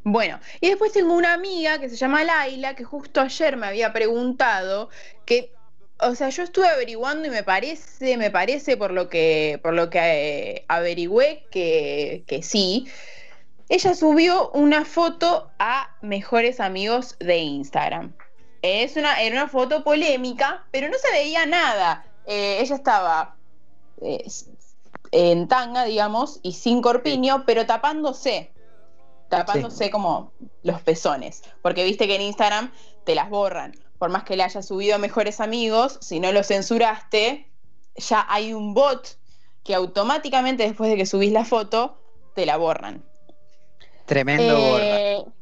Bueno, 0.03 0.39
y 0.59 0.69
después 0.69 0.91
tengo 0.91 1.13
una 1.13 1.33
amiga 1.33 1.79
que 1.79 1.89
se 1.89 1.95
llama 1.95 2.23
Laila, 2.23 2.75
que 2.75 2.83
justo 2.83 3.21
ayer 3.21 3.55
me 3.55 3.67
había 3.67 3.93
preguntado 3.93 4.89
que, 5.25 5.53
o 5.99 6.15
sea, 6.15 6.29
yo 6.29 6.43
estuve 6.43 6.67
averiguando 6.67 7.27
y 7.27 7.31
me 7.31 7.43
parece, 7.43 8.17
me 8.17 8.31
parece 8.31 8.77
por 8.77 8.91
lo 8.91 9.09
que, 9.09 9.59
por 9.61 9.73
lo 9.73 9.91
que 9.91 9.99
eh, 9.99 10.65
averigüé 10.67 11.45
que, 11.51 12.23
que 12.25 12.41
sí. 12.41 12.87
Ella 13.69 13.93
subió 13.93 14.49
una 14.51 14.85
foto 14.85 15.51
a 15.59 15.95
mejores 16.01 16.59
amigos 16.59 17.15
de 17.19 17.37
Instagram. 17.37 18.13
Es 18.63 18.95
una, 18.95 19.21
era 19.21 19.35
una 19.35 19.47
foto 19.47 19.83
polémica, 19.83 20.65
pero 20.71 20.89
no 20.89 20.97
se 20.97 21.11
veía 21.11 21.45
nada. 21.45 22.05
Eh, 22.25 22.57
ella 22.59 22.75
estaba 22.75 23.35
eh, 24.01 24.25
en 25.11 25.47
tanga, 25.47 25.85
digamos, 25.85 26.39
y 26.43 26.53
sin 26.53 26.81
corpiño, 26.81 27.43
pero 27.45 27.65
tapándose. 27.65 28.51
Tapándose 29.37 29.89
como 29.89 30.31
los 30.63 30.81
pezones. 30.81 31.43
Porque 31.61 31.83
viste 31.83 32.07
que 32.07 32.15
en 32.15 32.21
Instagram 32.21 32.71
te 33.05 33.15
las 33.15 33.29
borran. 33.29 33.73
Por 33.97 34.09
más 34.09 34.23
que 34.23 34.35
le 34.35 34.43
hayas 34.43 34.65
subido 34.67 34.95
a 34.95 34.97
mejores 34.97 35.39
amigos, 35.39 35.97
si 36.01 36.19
no 36.19 36.31
lo 36.31 36.43
censuraste, 36.43 37.51
ya 37.95 38.25
hay 38.29 38.53
un 38.53 38.73
bot 38.73 39.17
que 39.63 39.75
automáticamente 39.75 40.63
después 40.63 40.89
de 40.89 40.97
que 40.97 41.05
subís 41.05 41.31
la 41.31 41.45
foto, 41.45 41.97
te 42.33 42.45
la 42.45 42.57
borran. 42.57 43.03
Tremendo 44.05 44.57
Eh, 44.57 45.17
borra. 45.19 45.33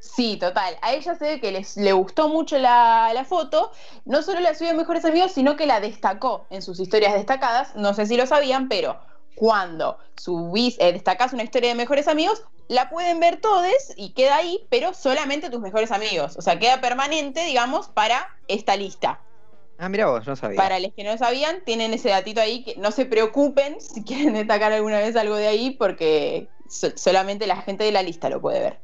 Sí, 0.00 0.36
total. 0.38 0.76
A 0.82 0.94
ella 0.94 1.14
se 1.14 1.24
ve 1.24 1.40
que 1.40 1.52
les, 1.52 1.76
le 1.76 1.92
gustó 1.92 2.28
mucho 2.28 2.58
la, 2.58 3.10
la 3.14 3.24
foto. 3.24 3.70
No 4.04 4.22
solo 4.22 4.40
la 4.40 4.54
subió 4.54 4.70
a 4.70 4.74
Mejores 4.74 5.04
Amigos, 5.04 5.32
sino 5.32 5.56
que 5.56 5.66
la 5.66 5.80
destacó 5.80 6.46
en 6.50 6.62
sus 6.62 6.80
historias 6.80 7.14
destacadas. 7.14 7.76
No 7.76 7.92
sé 7.94 8.06
si 8.06 8.16
lo 8.16 8.26
sabían, 8.26 8.68
pero 8.68 8.98
cuando 9.40 9.96
subís, 10.16 10.76
eh, 10.80 10.92
destacás 10.92 11.32
una 11.32 11.42
historia 11.42 11.70
de 11.70 11.74
Mejores 11.74 12.08
Amigos, 12.08 12.42
la 12.68 12.90
pueden 12.90 13.20
ver 13.20 13.40
todos 13.40 13.64
y 13.96 14.12
queda 14.12 14.36
ahí, 14.36 14.66
pero 14.68 14.92
solamente 14.92 15.48
tus 15.48 15.62
mejores 15.62 15.90
amigos. 15.92 16.36
O 16.36 16.42
sea, 16.42 16.58
queda 16.58 16.82
permanente, 16.82 17.42
digamos, 17.46 17.88
para 17.88 18.28
esta 18.48 18.76
lista. 18.76 19.18
Ah, 19.78 19.88
mira 19.88 20.10
vos, 20.10 20.26
no 20.26 20.36
sabía. 20.36 20.58
Para 20.58 20.78
los 20.78 20.92
que 20.92 21.04
no 21.04 21.12
lo 21.12 21.16
sabían, 21.16 21.64
tienen 21.64 21.94
ese 21.94 22.10
datito 22.10 22.42
ahí, 22.42 22.64
que 22.64 22.76
no 22.76 22.90
se 22.90 23.06
preocupen 23.06 23.80
si 23.80 24.04
quieren 24.04 24.34
destacar 24.34 24.72
alguna 24.72 24.98
vez 24.98 25.16
algo 25.16 25.36
de 25.36 25.46
ahí, 25.46 25.70
porque 25.70 26.46
so- 26.68 26.94
solamente 26.98 27.46
la 27.46 27.56
gente 27.62 27.84
de 27.84 27.92
la 27.92 28.02
lista 28.02 28.28
lo 28.28 28.42
puede 28.42 28.60
ver. 28.60 28.78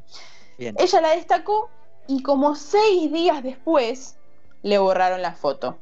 Bien. 0.56 0.74
Ella 0.78 1.02
la 1.02 1.10
destacó 1.10 1.68
y 2.08 2.22
como 2.22 2.54
seis 2.54 3.12
días 3.12 3.42
después 3.42 4.16
le 4.62 4.78
borraron 4.78 5.20
la 5.20 5.34
foto, 5.34 5.76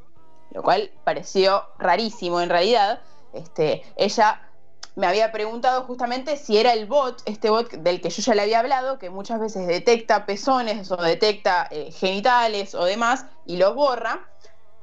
lo 0.51 0.65
cual 0.65 0.91
pareció 1.05 1.63
rarísimo 1.79 2.41
en 2.41 2.49
realidad. 2.49 2.99
Este, 3.33 3.85
ella 3.97 4.41
me 4.97 5.07
había 5.07 5.33
preguntado 5.33 5.83
justamente 5.85 6.37
si 6.37 6.57
era 6.57 6.73
el 6.73 6.87
bot, 6.87 7.23
este 7.27 7.51
bot 7.51 7.71
del 7.73 8.01
que 8.01 8.11
yo 8.11 8.23
ya 8.23 8.35
le 8.35 8.43
había 8.43 8.61
hablado, 8.61 8.99
que 8.99 9.11
muchas 9.11 9.41
veces 9.41 9.67
detecta 9.67 10.25
pezones 10.27 10.91
o 10.93 10.97
detecta 10.97 11.67
eh, 11.71 11.91
genitales 11.91 12.75
o 12.75 12.85
demás 12.85 13.27
y 13.45 13.57
los 13.57 13.75
borra. 13.75 14.29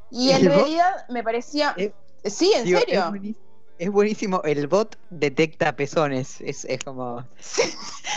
Y 0.10 0.32
en 0.32 0.42
¿El 0.42 0.50
bot? 0.50 0.58
realidad 0.58 1.06
me 1.10 1.24
parecía... 1.24 1.74
Eh, 1.78 1.94
sí, 2.26 2.52
en 2.54 2.66
Digo, 2.66 2.80
serio. 2.80 3.00
Es, 3.04 3.10
buenísimo, 3.10 3.46
es 3.78 3.92
buenísimo. 3.92 4.42
El 4.44 4.68
bot 4.68 4.98
detecta 5.10 5.76
pezones. 5.76 6.42
Es, 6.42 6.66
es 6.66 6.84
como 6.84 7.20
El 7.20 7.26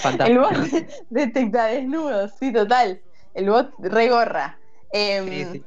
fantástico. 0.03 0.41
bot 0.41 0.57
detecta 1.11 1.67
desnudos, 1.67 2.33
sí, 2.41 2.53
total. 2.53 3.01
El 3.35 3.51
bot 3.51 3.71
regorra. 3.79 4.59
Em, 4.91 5.29
Sí, 5.29 5.45
sí. 5.53 5.65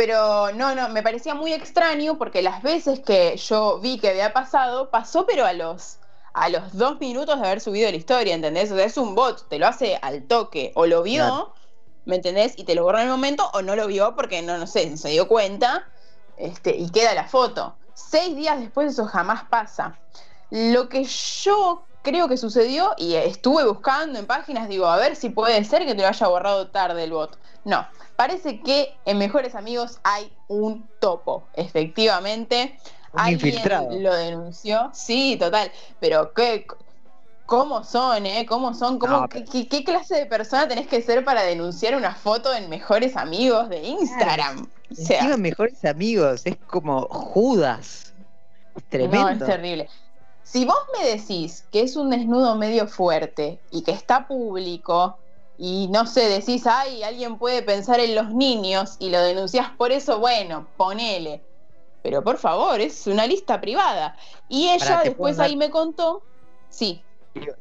Pero 0.00 0.50
no, 0.52 0.74
no, 0.74 0.88
me 0.88 1.02
parecía 1.02 1.34
muy 1.34 1.52
extraño 1.52 2.16
porque 2.16 2.40
las 2.40 2.62
veces 2.62 3.00
que 3.00 3.36
yo 3.36 3.80
vi 3.80 3.98
que 3.98 4.08
había 4.08 4.32
pasado, 4.32 4.88
pasó 4.88 5.26
pero 5.26 5.44
a 5.44 5.52
los, 5.52 5.98
a 6.32 6.48
los 6.48 6.72
dos 6.72 6.98
minutos 6.98 7.38
de 7.38 7.46
haber 7.46 7.60
subido 7.60 7.90
la 7.90 7.98
historia, 7.98 8.34
¿entendés? 8.34 8.72
O 8.72 8.76
sea, 8.76 8.86
es 8.86 8.96
un 8.96 9.14
bot, 9.14 9.46
te 9.50 9.58
lo 9.58 9.66
hace 9.66 9.98
al 10.00 10.22
toque, 10.22 10.72
o 10.74 10.86
lo 10.86 11.02
vio, 11.02 11.24
Claro. 11.24 11.54
¿me 12.06 12.16
entendés? 12.16 12.54
Y 12.56 12.64
te 12.64 12.74
lo 12.74 12.84
borró 12.84 12.96
en 12.96 13.04
el 13.04 13.10
momento, 13.10 13.50
o 13.52 13.60
no 13.60 13.76
lo 13.76 13.86
vio 13.88 14.16
porque 14.16 14.40
no, 14.40 14.56
no 14.56 14.66
sé, 14.66 14.96
se 14.96 15.10
dio 15.10 15.28
cuenta, 15.28 15.86
este, 16.38 16.74
y 16.74 16.88
queda 16.88 17.12
la 17.12 17.28
foto. 17.28 17.76
Seis 17.92 18.34
días 18.34 18.58
después 18.58 18.92
eso 18.92 19.04
jamás 19.04 19.44
pasa. 19.50 19.98
Lo 20.48 20.88
que 20.88 21.04
yo 21.04 21.89
creo 22.02 22.28
que 22.28 22.36
sucedió, 22.36 22.92
y 22.96 23.14
estuve 23.14 23.64
buscando 23.66 24.18
en 24.18 24.26
páginas, 24.26 24.68
digo, 24.68 24.86
a 24.86 24.96
ver 24.96 25.16
si 25.16 25.30
puede 25.30 25.62
ser 25.64 25.84
que 25.86 25.94
te 25.94 26.02
lo 26.02 26.08
haya 26.08 26.26
borrado 26.28 26.68
tarde 26.68 27.04
el 27.04 27.12
bot. 27.12 27.38
No, 27.64 27.86
parece 28.16 28.60
que 28.60 28.94
en 29.04 29.18
Mejores 29.18 29.54
Amigos 29.54 29.98
hay 30.02 30.32
un 30.48 30.88
topo, 31.00 31.44
efectivamente. 31.54 32.78
Un 33.12 33.20
Alguien 33.20 33.34
infiltrado. 33.48 33.88
lo 33.98 34.14
denunció, 34.14 34.90
sí, 34.94 35.36
total, 35.38 35.70
pero 35.98 36.32
qué, 36.32 36.64
¿cómo 37.44 37.82
son, 37.84 38.24
eh? 38.24 38.46
¿Cómo 38.48 38.72
son? 38.74 38.98
¿Cómo, 38.98 39.22
No, 39.22 39.28
qué, 39.28 39.40
pero- 39.40 39.50
qué- 39.52 39.68
qué 39.68 39.84
clase 39.84 40.14
de 40.14 40.26
persona 40.26 40.68
tenés 40.68 40.86
que 40.86 41.02
ser 41.02 41.24
para 41.24 41.42
denunciar 41.42 41.96
una 41.96 42.14
foto 42.14 42.54
en 42.54 42.68
Mejores 42.70 43.16
Amigos 43.16 43.68
de 43.68 43.82
Instagram? 43.82 44.68
O 44.90 44.94
sea, 44.94 45.18
Encima 45.20 45.36
mejores 45.36 45.84
amigos. 45.84 46.42
Es 46.44 46.56
como 46.66 47.02
Judas. 47.08 48.12
Es 48.76 48.84
tremendo. 48.88 49.22
No, 49.22 49.28
es 49.30 49.38
terrible. 49.44 49.88
Si 50.52 50.64
vos 50.64 50.78
me 50.98 51.06
decís 51.08 51.68
que 51.70 51.82
es 51.82 51.96
un 51.96 52.10
desnudo 52.10 52.56
medio 52.56 52.88
fuerte 52.88 53.62
y 53.70 53.82
que 53.84 53.92
está 53.92 54.26
público 54.26 55.18
y 55.56 55.88
no 55.88 56.06
sé, 56.06 56.28
decís, 56.28 56.66
ay, 56.66 57.02
alguien 57.02 57.38
puede 57.38 57.62
pensar 57.62 58.00
en 58.00 58.14
los 58.14 58.30
niños 58.34 58.96
y 58.98 59.10
lo 59.10 59.20
denunciás 59.22 59.70
por 59.76 59.92
eso, 59.92 60.18
bueno, 60.18 60.72
ponele. 60.76 61.46
Pero 62.02 62.24
por 62.24 62.38
favor, 62.38 62.80
es 62.80 63.06
una 63.06 63.26
lista 63.26 63.60
privada. 63.60 64.16
Y 64.48 64.68
ella 64.70 64.78
Pará, 64.78 65.02
¿te 65.02 65.08
después 65.10 65.36
dar- 65.36 65.46
ahí 65.46 65.56
me 65.56 65.70
contó, 65.70 66.22
sí, 66.68 67.04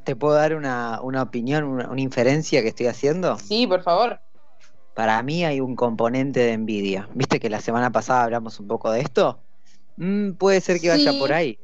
¿Te 0.04 0.16
puedo 0.16 0.34
dar 0.34 0.56
una, 0.56 1.00
una 1.02 1.22
opinión, 1.22 1.64
una, 1.64 1.90
una 1.90 2.02
inferencia 2.02 2.62
que 2.62 2.70
estoy 2.70 2.88
haciendo? 2.88 3.38
sí, 3.38 3.68
por 3.68 3.84
favor. 3.84 4.20
Para 4.94 5.22
mí 5.24 5.46
hay 5.46 5.62
un 5.62 5.76
componente 5.76 6.40
de 6.42 6.52
envidia. 6.54 7.08
¿Viste 7.14 7.40
que 7.40 7.50
la 7.50 7.62
semana 7.62 7.92
pasada 7.92 8.24
hablamos 8.24 8.60
un 8.60 8.68
poco 8.68 8.92
de 8.92 9.02
esto? 9.02 9.42
Mm, 9.98 10.34
puede 10.34 10.62
ser 10.62 10.82
que 10.82 10.90
vaya 10.90 11.12
Sí. 11.12 11.20
por 11.20 11.32
ahí. 11.34 11.60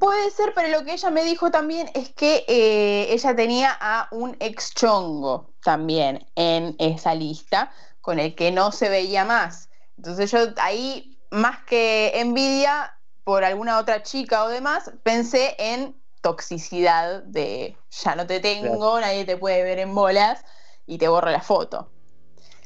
Puede 0.00 0.30
ser, 0.32 0.52
pero 0.54 0.68
lo 0.68 0.84
que 0.84 0.94
ella 0.94 1.10
me 1.10 1.22
dijo 1.22 1.50
también 1.50 1.88
es 1.94 2.12
que 2.12 2.44
eh, 2.48 3.12
ella 3.12 3.36
tenía 3.36 3.76
a 3.80 4.08
un 4.10 4.36
ex 4.40 4.74
chongo 4.74 5.54
también 5.62 6.26
en 6.34 6.74
esa 6.78 7.14
lista, 7.14 7.70
con 8.00 8.18
el 8.18 8.34
que 8.34 8.50
no 8.50 8.72
se 8.72 8.88
veía 8.88 9.24
más. 9.24 9.70
Entonces 9.96 10.30
yo 10.32 10.38
ahí, 10.60 11.18
más 11.30 11.64
que 11.64 12.18
envidia 12.18 12.98
por 13.22 13.44
alguna 13.44 13.78
otra 13.78 14.02
chica 14.02 14.44
o 14.44 14.48
demás, 14.48 14.90
pensé 15.04 15.54
en 15.58 15.94
toxicidad 16.22 17.22
de 17.22 17.76
ya 17.90 18.16
no 18.16 18.26
te 18.26 18.40
tengo, 18.40 19.00
nadie 19.00 19.24
te 19.24 19.36
puede 19.36 19.62
ver 19.62 19.78
en 19.78 19.94
bolas 19.94 20.44
y 20.86 20.98
te 20.98 21.06
borro 21.06 21.30
la 21.30 21.42
foto. 21.42 21.90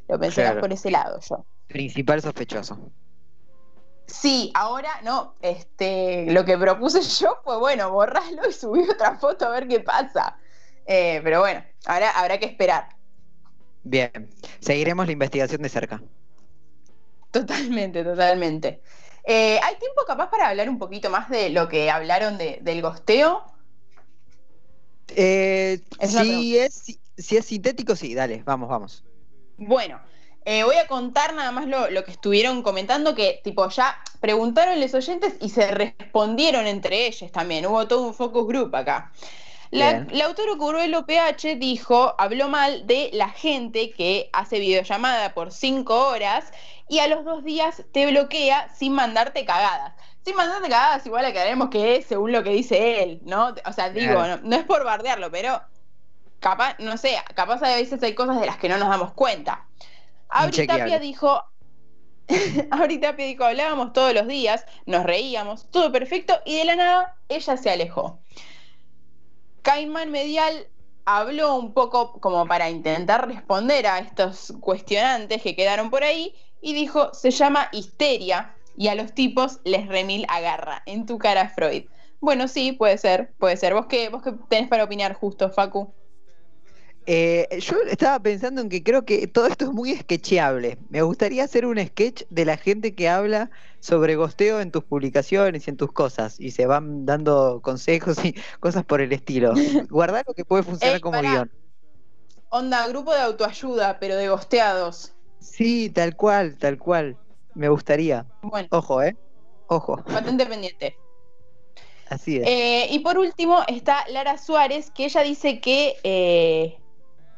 Lo 0.09 0.19
pensé 0.19 0.45
más 0.45 0.57
por 0.57 0.73
ese 0.73 0.91
lado 0.91 1.21
yo. 1.29 1.45
Principal 1.67 2.23
sospechoso. 2.23 2.93
Sí, 4.13 4.53
ahora 4.55 5.01
no, 5.03 5.35
este, 5.41 6.27
lo 6.33 6.45
que 6.45 6.59
propuse 6.59 7.01
yo 7.25 7.39
fue, 7.43 7.59
bueno, 7.59 7.91
borrarlo 7.91 8.47
y 8.47 8.53
subir 8.53 8.91
otra 8.91 9.17
foto 9.17 9.47
a 9.47 9.51
ver 9.51 9.67
qué 9.67 9.81
pasa. 9.81 10.37
Eh, 10.85 11.21
pero 11.25 11.41
bueno, 11.41 11.65
ahora 11.87 12.11
habrá 12.11 12.39
que 12.39 12.45
esperar. 12.47 12.89
Bien. 13.85 14.29
Seguiremos 14.61 15.07
la 15.07 15.13
investigación 15.13 15.63
de 15.63 15.69
cerca. 15.71 16.03
Totalmente, 17.31 18.05
totalmente. 18.05 18.83
Eh, 19.25 19.59
¿Hay 19.63 19.77
tiempo 19.77 20.05
capaz 20.07 20.29
para 20.29 20.49
hablar 20.49 20.69
un 20.69 20.79
poquito 20.79 21.09
más 21.09 21.31
de 21.31 21.49
lo 21.49 21.69
que 21.69 21.91
hablaron 21.91 22.37
de- 22.37 22.59
del 22.61 22.83
gosteo? 22.83 23.45
Eh, 25.17 25.81
si, 26.07 26.59
es, 26.59 26.99
si 27.17 27.37
es 27.37 27.47
sintético, 27.47 27.97
sí, 27.97 28.15
dale, 28.15 28.43
vamos, 28.45 28.69
vamos. 28.69 29.05
Bueno, 29.57 30.01
eh, 30.45 30.65
voy 30.65 30.77
a 30.77 30.87
contar 30.87 31.35
nada 31.35 31.53
más 31.53 31.67
lo, 31.67 31.91
lo 31.91 32.05
que 32.05 32.11
estuvieron 32.11 32.63
comentando, 32.63 33.15
que 33.15 33.41
tipo 33.45 33.69
ya 33.69 33.99
preguntaron 34.21 34.81
los 34.81 34.95
oyentes 34.95 35.35
y 35.41 35.51
se 35.51 35.71
respondieron 35.71 36.67
entre 36.67 37.07
ellos 37.07 37.31
también. 37.33 37.67
Hubo 37.67 37.87
todo 37.87 38.03
un 38.03 38.15
focus 38.15 38.47
group 38.47 38.75
acá. 38.75 39.13
La, 39.71 39.93
Bien. 39.93 40.09
la 40.13 40.27
autora 40.27 40.53
Curuelo 40.59 41.07
PH 41.07 41.57
dijo, 41.57 42.15
habló 42.19 42.49
mal 42.49 42.87
de 42.87 43.09
la 43.15 43.31
gente 43.31 43.91
que 43.91 44.29
hace 44.35 44.59
videollamada 44.59 45.33
por 45.33 45.51
cinco 45.51 46.09
horas 46.09 46.53
y 46.89 46.99
a 46.99 47.09
los 47.09 47.25
dos 47.25 47.43
días 47.43 47.83
te 47.91 48.07
bloquea 48.11 48.69
sin 48.75 48.93
mandarte 48.93 49.47
cagadas. 49.47 49.95
Sin 50.27 50.37
mandarte 50.37 50.69
cagadas, 50.69 51.07
igual 51.07 51.25
aclaremos 51.25 51.71
que 51.71 51.97
es 51.97 52.05
según 52.07 52.33
lo 52.33 52.43
que 52.43 52.51
dice 52.51 53.03
él, 53.03 53.21
¿no? 53.25 53.55
O 53.65 53.73
sea, 53.73 53.89
digo, 53.89 54.27
no, 54.27 54.37
no 54.37 54.57
es 54.57 54.65
por 54.65 54.85
bardearlo, 54.85 55.31
pero 55.31 55.63
capaz, 56.39 56.77
no 56.79 56.99
sé, 56.99 57.17
capaz 57.35 57.63
a 57.63 57.75
veces 57.77 58.03
hay 58.03 58.15
cosas 58.15 58.39
de 58.41 58.47
las 58.47 58.59
que 58.59 58.69
no 58.69 58.77
nos 58.77 58.91
damos 58.91 59.15
cuenta. 59.15 59.65
Inchequeable. 60.45 60.85
Tapia 60.85 60.99
dijo, 60.99 61.45
Abri 62.71 62.99
Tapia 62.99 63.27
dijo, 63.27 63.45
hablábamos 63.45 63.93
todos 63.93 64.15
los 64.15 64.27
días, 64.27 64.65
nos 64.87 65.05
reíamos, 65.05 65.71
todo 65.71 65.93
perfecto, 65.93 66.35
y 66.45 66.57
de 66.57 66.65
la 66.65 66.77
nada 66.77 67.17
ella 67.29 67.57
se 67.57 67.71
alejó. 67.71 68.21
Caimán 69.63 70.11
Medial 70.11 70.67
habló 71.05 71.57
un 71.57 71.73
poco 71.73 72.21
como 72.21 72.47
para 72.47 72.71
intentar 72.71 73.27
responder 73.29 73.87
a 73.87 73.99
estos 73.99 74.53
cuestionantes 74.61 75.43
que 75.43 75.57
quedaron 75.57 75.91
por 75.91 76.05
ahí 76.05 76.35
y 76.61 76.75
dijo, 76.75 77.13
se 77.13 77.31
llama 77.31 77.69
histeria 77.73 78.55
y 78.77 78.89
a 78.89 78.95
los 78.95 79.13
tipos 79.13 79.61
les 79.65 79.87
remil 79.89 80.25
agarra. 80.29 80.83
En 80.87 81.07
tu 81.07 81.19
cara, 81.19 81.49
Freud. 81.49 81.85
Bueno, 82.21 82.47
sí, 82.49 82.73
puede 82.73 82.99
ser, 82.99 83.35
puede 83.39 83.57
ser. 83.57 83.75
¿Vos 83.75 83.87
qué, 83.87 84.09
vos 84.09 84.23
qué 84.23 84.33
tenés 84.49 84.69
para 84.69 84.85
opinar 84.85 85.15
justo, 85.15 85.51
Facu? 85.51 85.93
Eh, 87.07 87.49
yo 87.61 87.77
estaba 87.89 88.21
pensando 88.21 88.61
en 88.61 88.69
que 88.69 88.83
creo 88.83 89.05
que 89.05 89.27
todo 89.27 89.47
esto 89.47 89.65
es 89.65 89.73
muy 89.73 89.97
sketcheable. 89.97 90.79
Me 90.89 91.03
gustaría 91.03 91.45
hacer 91.45 91.67
un 91.67 91.79
sketch 91.85 92.23
de 92.31 92.45
la 92.45 92.57
gente 92.57 92.95
que 92.95 93.09
habla 93.09 93.51
sobre 93.81 94.15
gosteo 94.15 94.61
en 94.61 94.71
tus 94.71 94.85
publicaciones 94.85 95.67
y 95.67 95.71
en 95.71 95.77
tus 95.77 95.93
cosas 95.93 96.39
y 96.39 96.53
se 96.53 96.67
van 96.67 97.05
dando 97.05 97.61
consejos 97.63 98.25
y 98.25 98.35
cosas 98.61 98.85
por 98.85 99.01
el 99.01 99.13
estilo. 99.13 99.53
Guardar 99.91 100.25
lo 100.27 100.35
que 100.35 100.45
puede 100.45 100.63
funcionar 100.63 100.97
Ey, 100.97 101.01
como 101.01 101.21
guion. 101.21 101.51
Onda, 102.51 102.87
grupo 102.87 103.13
de 103.13 103.21
autoayuda, 103.21 103.99
pero 103.99 104.15
de 104.17 104.29
gosteados. 104.29 105.15
Sí, 105.41 105.91
tal 105.91 106.15
cual, 106.15 106.57
tal 106.59 106.79
cual. 106.79 107.17
Me 107.55 107.69
gustaría. 107.69 108.27
Bueno, 108.43 108.69
Ojo, 108.71 109.03
¿eh? 109.03 109.17
Ojo. 109.67 109.97
patente 110.05 110.47
pendiente. 110.47 110.97
Así 112.09 112.37
es. 112.37 112.47
Eh, 112.47 112.87
y 112.91 112.99
por 113.01 113.19
último 113.19 113.63
está 113.67 114.05
Lara 114.09 114.39
Suárez, 114.39 114.91
que 114.91 115.07
ella 115.07 115.23
dice 115.23 115.61
que 115.61 115.97
eh, 116.05 116.82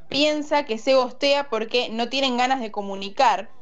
piensa 0.09 0.65
que 0.65 0.79
se 0.79 0.95
gostea 0.95 1.49
porque 1.51 1.89
no 1.91 2.09
tienen 2.09 2.37
ganas 2.37 2.61
de 2.61 2.71
comunicar 2.71 3.55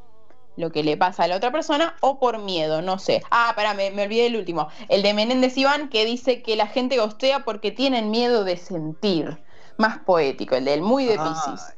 lo 0.56 0.70
que 0.72 0.82
le 0.82 0.96
pasa 0.96 1.24
a 1.24 1.28
la 1.28 1.36
otra 1.36 1.52
persona 1.52 1.96
o 2.02 2.20
por 2.20 2.38
miedo, 2.38 2.82
no 2.82 2.98
sé. 2.98 3.22
Ah, 3.30 3.52
pará, 3.56 3.74
me, 3.74 3.90
me 3.90 4.02
olvidé 4.04 4.26
el 4.26 4.36
último. 4.36 4.68
El 4.88 5.02
de 5.02 5.14
Menéndez 5.14 5.56
Iván 5.56 5.88
que 5.88 6.04
dice 6.04 6.42
que 6.42 6.56
la 6.56 6.66
gente 6.66 6.98
gostea 6.98 7.44
porque 7.44 7.70
tienen 7.72 8.10
miedo 8.10 8.44
de 8.44 8.56
sentir. 8.56 9.38
Más 9.78 10.00
poético, 10.00 10.54
el 10.56 10.66
del 10.66 10.82
muy 10.82 11.06
de 11.06 11.18
Pisces. 11.18 11.74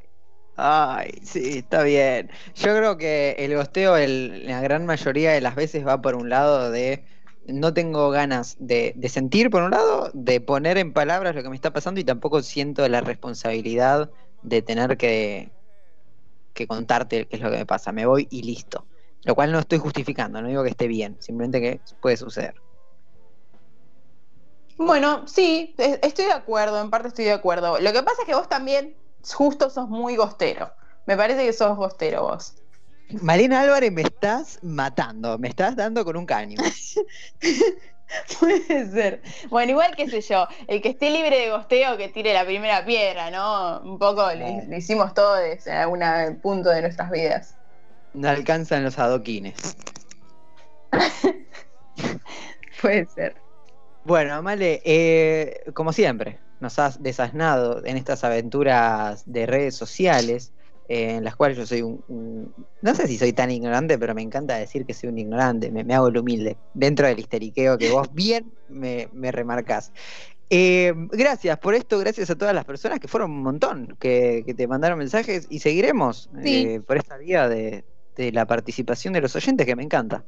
Ay, 0.57 1.11
sí, 1.25 1.59
está 1.59 1.83
bien. 1.83 2.31
Yo 2.55 2.77
creo 2.77 2.97
que 2.97 3.33
el 3.39 3.57
gosteo 3.57 3.97
el- 3.97 4.47
la 4.47 4.61
gran 4.61 4.87
mayoría 4.87 5.33
de 5.33 5.41
las 5.41 5.57
veces 5.57 5.87
va 5.87 6.01
por 6.01 6.15
un 6.15 6.29
lado 6.31 6.71
de 6.71 7.07
no 7.47 7.75
tengo 7.75 8.11
ganas 8.11 8.57
de, 8.59 8.93
de 8.97 9.09
sentir 9.09 9.51
por 9.51 9.63
un 9.65 9.73
lado, 9.73 10.11
de 10.15 10.41
poner 10.41 10.79
en 10.79 10.93
palabras 10.93 11.35
lo 11.35 11.43
que 11.43 11.49
me 11.51 11.57
está 11.57 11.73
pasando 11.73 12.01
y 12.01 12.05
tampoco 12.05 12.41
siento 12.43 12.89
la 12.89 13.01
responsabilidad 13.01 14.11
de 14.45 14.63
tener 14.63 14.97
que, 14.97 15.51
que 16.53 16.67
contarte 16.67 17.27
qué 17.27 17.37
es 17.37 17.43
lo 17.43 17.51
que 17.51 17.59
me 17.59 17.67
pasa. 17.67 17.93
Me 17.93 18.07
voy 18.07 18.29
y 18.31 18.43
listo. 18.43 18.87
Lo 19.25 19.35
cual 19.35 19.51
no 19.53 19.59
estoy 19.59 19.79
justificando, 19.79 20.41
no 20.41 20.49
digo 20.49 20.63
que 20.63 20.71
esté 20.71 20.87
bien, 20.87 21.17
simplemente 21.21 21.61
que 21.61 21.81
puede 22.01 22.17
suceder. 22.17 22.55
Bueno, 24.77 25.27
sí, 25.27 25.75
e- 25.79 26.01
estoy 26.03 26.27
de 26.27 26.33
acuerdo, 26.33 26.81
en 26.81 26.91
parte 26.91 27.09
estoy 27.09 27.25
de 27.25 27.33
acuerdo. 27.33 27.79
Lo 27.81 27.93
que 27.93 28.03
pasa 28.03 28.23
es 28.23 28.27
que 28.27 28.35
vos 28.35 28.49
también 28.49 28.97
justo 29.33 29.71
sos 29.71 29.89
muy 29.89 30.17
gostero. 30.17 30.73
Me 31.07 31.17
parece 31.17 31.47
que 31.47 31.53
sos 31.53 31.77
gostero 31.77 32.23
vos. 32.23 32.55
Malena 33.23 33.61
Álvarez, 33.61 33.93
me 33.93 34.03
estás 34.03 34.59
matando, 34.63 35.39
me 35.39 35.49
estás 35.49 35.77
dando 35.77 36.05
con 36.05 36.17
un 36.17 36.27
caño. 36.27 36.59
Puede 38.41 38.91
ser. 38.91 39.23
Bueno, 39.49 39.73
igual 39.73 39.95
qué 39.97 40.09
sé 40.09 40.21
yo, 40.21 40.47
el 40.67 40.81
que 40.83 40.91
esté 40.91 41.11
libre 41.11 41.39
de 41.39 41.51
gosteo 41.51 41.97
que 41.97 42.09
tire 42.09 42.33
la 42.33 42.45
primera 42.45 42.85
piedra, 42.85 43.31
¿no? 43.31 43.81
Un 43.81 43.99
poco 43.99 44.27
lo 44.33 44.77
hicimos 44.77 45.15
todos 45.15 45.41
en 45.67 45.75
algún 45.75 46.41
punto 46.41 46.71
de 46.71 46.83
nuestras 46.83 47.11
vidas. 47.11 47.55
No 48.13 48.29
alcanzan 48.29 48.85
los 48.85 48.99
adoquines. 48.99 49.77
Puede 52.81 53.07
ser. 53.07 53.37
Bueno, 54.05 54.43
Male, 54.43 54.83
eh, 54.85 55.63
como 55.73 55.93
siempre, 55.93 56.39
nos 56.61 56.79
has 56.79 57.03
desasnado 57.03 57.85
en 57.85 57.97
estas 57.97 58.23
aventuras 58.23 59.23
de 59.27 59.47
redes 59.47 59.75
sociales, 59.75 60.53
eh, 60.89 61.17
en 61.17 61.25
las 61.25 61.37
cuales 61.37 61.57
yo 61.59 61.67
soy 61.67 61.83
un, 61.83 62.05
un- 62.09 62.55
No 62.81 62.95
sé 62.95 63.07
si 63.09 63.19
soy 63.19 63.33
tan 63.33 63.51
ignorante, 63.51 63.99
pero 63.99 64.15
me 64.15 64.23
encanta 64.23 64.57
decir 64.57 64.87
que 64.87 64.95
soy 64.95 65.09
un 65.11 65.19
ignorante, 65.19 65.71
me, 65.71 65.85
me 65.85 65.95
hago 65.95 66.09
el 66.09 66.17
humilde, 66.19 66.59
dentro 66.75 67.07
del 67.07 67.19
histeriqueo 67.19 67.79
que 67.79 67.89
vos 67.89 68.09
bien 68.15 68.53
me, 68.69 69.09
me 69.13 69.33
remarcás. 69.33 69.93
Eh, 70.51 70.93
gracias 71.13 71.59
por 71.59 71.75
esto, 71.75 71.99
gracias 71.99 72.31
a 72.31 72.37
todas 72.37 72.55
las 72.55 72.65
personas 72.65 73.01
que 73.01 73.09
fueron 73.09 73.33
un 73.33 73.43
montón, 73.43 73.97
que, 74.01 74.45
que 74.47 74.55
te 74.55 74.69
mandaron 74.69 74.99
mensajes 74.99 75.47
y 75.51 75.61
seguiremos 75.61 76.31
Sí. 76.43 76.77
eh, 76.77 76.81
por 76.87 76.97
esta 76.99 77.17
vía 77.19 77.49
de, 77.49 77.85
de 78.17 78.33
la 78.33 78.47
participación 78.47 79.15
de 79.15 79.23
los 79.23 79.35
oyentes, 79.37 79.67
que 79.67 79.77
me 79.77 79.83
encanta. 79.83 80.25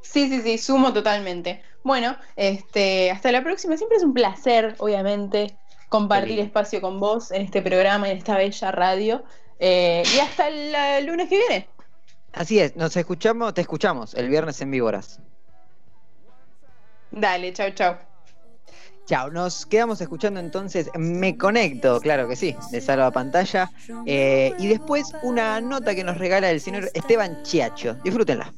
Sí, 0.00 0.28
sí, 0.28 0.40
sí, 0.42 0.58
sumo 0.58 0.92
totalmente. 0.92 1.62
Bueno, 1.82 2.16
este, 2.36 3.10
hasta 3.10 3.32
la 3.32 3.42
próxima. 3.42 3.76
Siempre 3.76 3.98
es 3.98 4.04
un 4.04 4.14
placer, 4.14 4.76
obviamente, 4.78 5.58
compartir 5.88 6.40
espacio 6.40 6.80
con 6.80 7.00
vos 7.00 7.30
en 7.30 7.42
este 7.42 7.62
programa, 7.62 8.10
en 8.10 8.18
esta 8.18 8.36
bella 8.36 8.70
radio. 8.72 9.24
Eh, 9.58 10.02
y 10.14 10.18
hasta 10.18 10.48
el, 10.48 11.06
lunes 11.06 11.28
que 11.28 11.38
viene. 11.38 11.68
Así 12.32 12.58
es, 12.58 12.74
nos 12.76 12.96
escuchamos, 12.96 13.54
te 13.54 13.60
escuchamos 13.60 14.14
el 14.14 14.28
viernes 14.28 14.60
en 14.60 14.70
Víboras. 14.70 15.20
Dale, 17.12 17.52
chau, 17.52 17.70
chau. 17.70 17.96
Chao, 19.06 19.30
nos 19.30 19.66
quedamos 19.66 20.00
escuchando 20.00 20.40
entonces 20.40 20.90
Me 20.94 21.36
Conecto, 21.36 22.00
claro 22.00 22.26
que 22.26 22.36
sí, 22.36 22.56
de 22.70 22.80
Salva 22.80 23.10
Pantalla. 23.10 23.70
Eh, 24.06 24.54
y 24.58 24.66
después 24.66 25.12
una 25.22 25.60
nota 25.60 25.94
que 25.94 26.02
nos 26.02 26.18
regala 26.18 26.50
el 26.50 26.60
señor 26.60 26.90
Esteban 26.94 27.42
Chiacho. 27.42 27.94
Disfrútenla. 28.02 28.52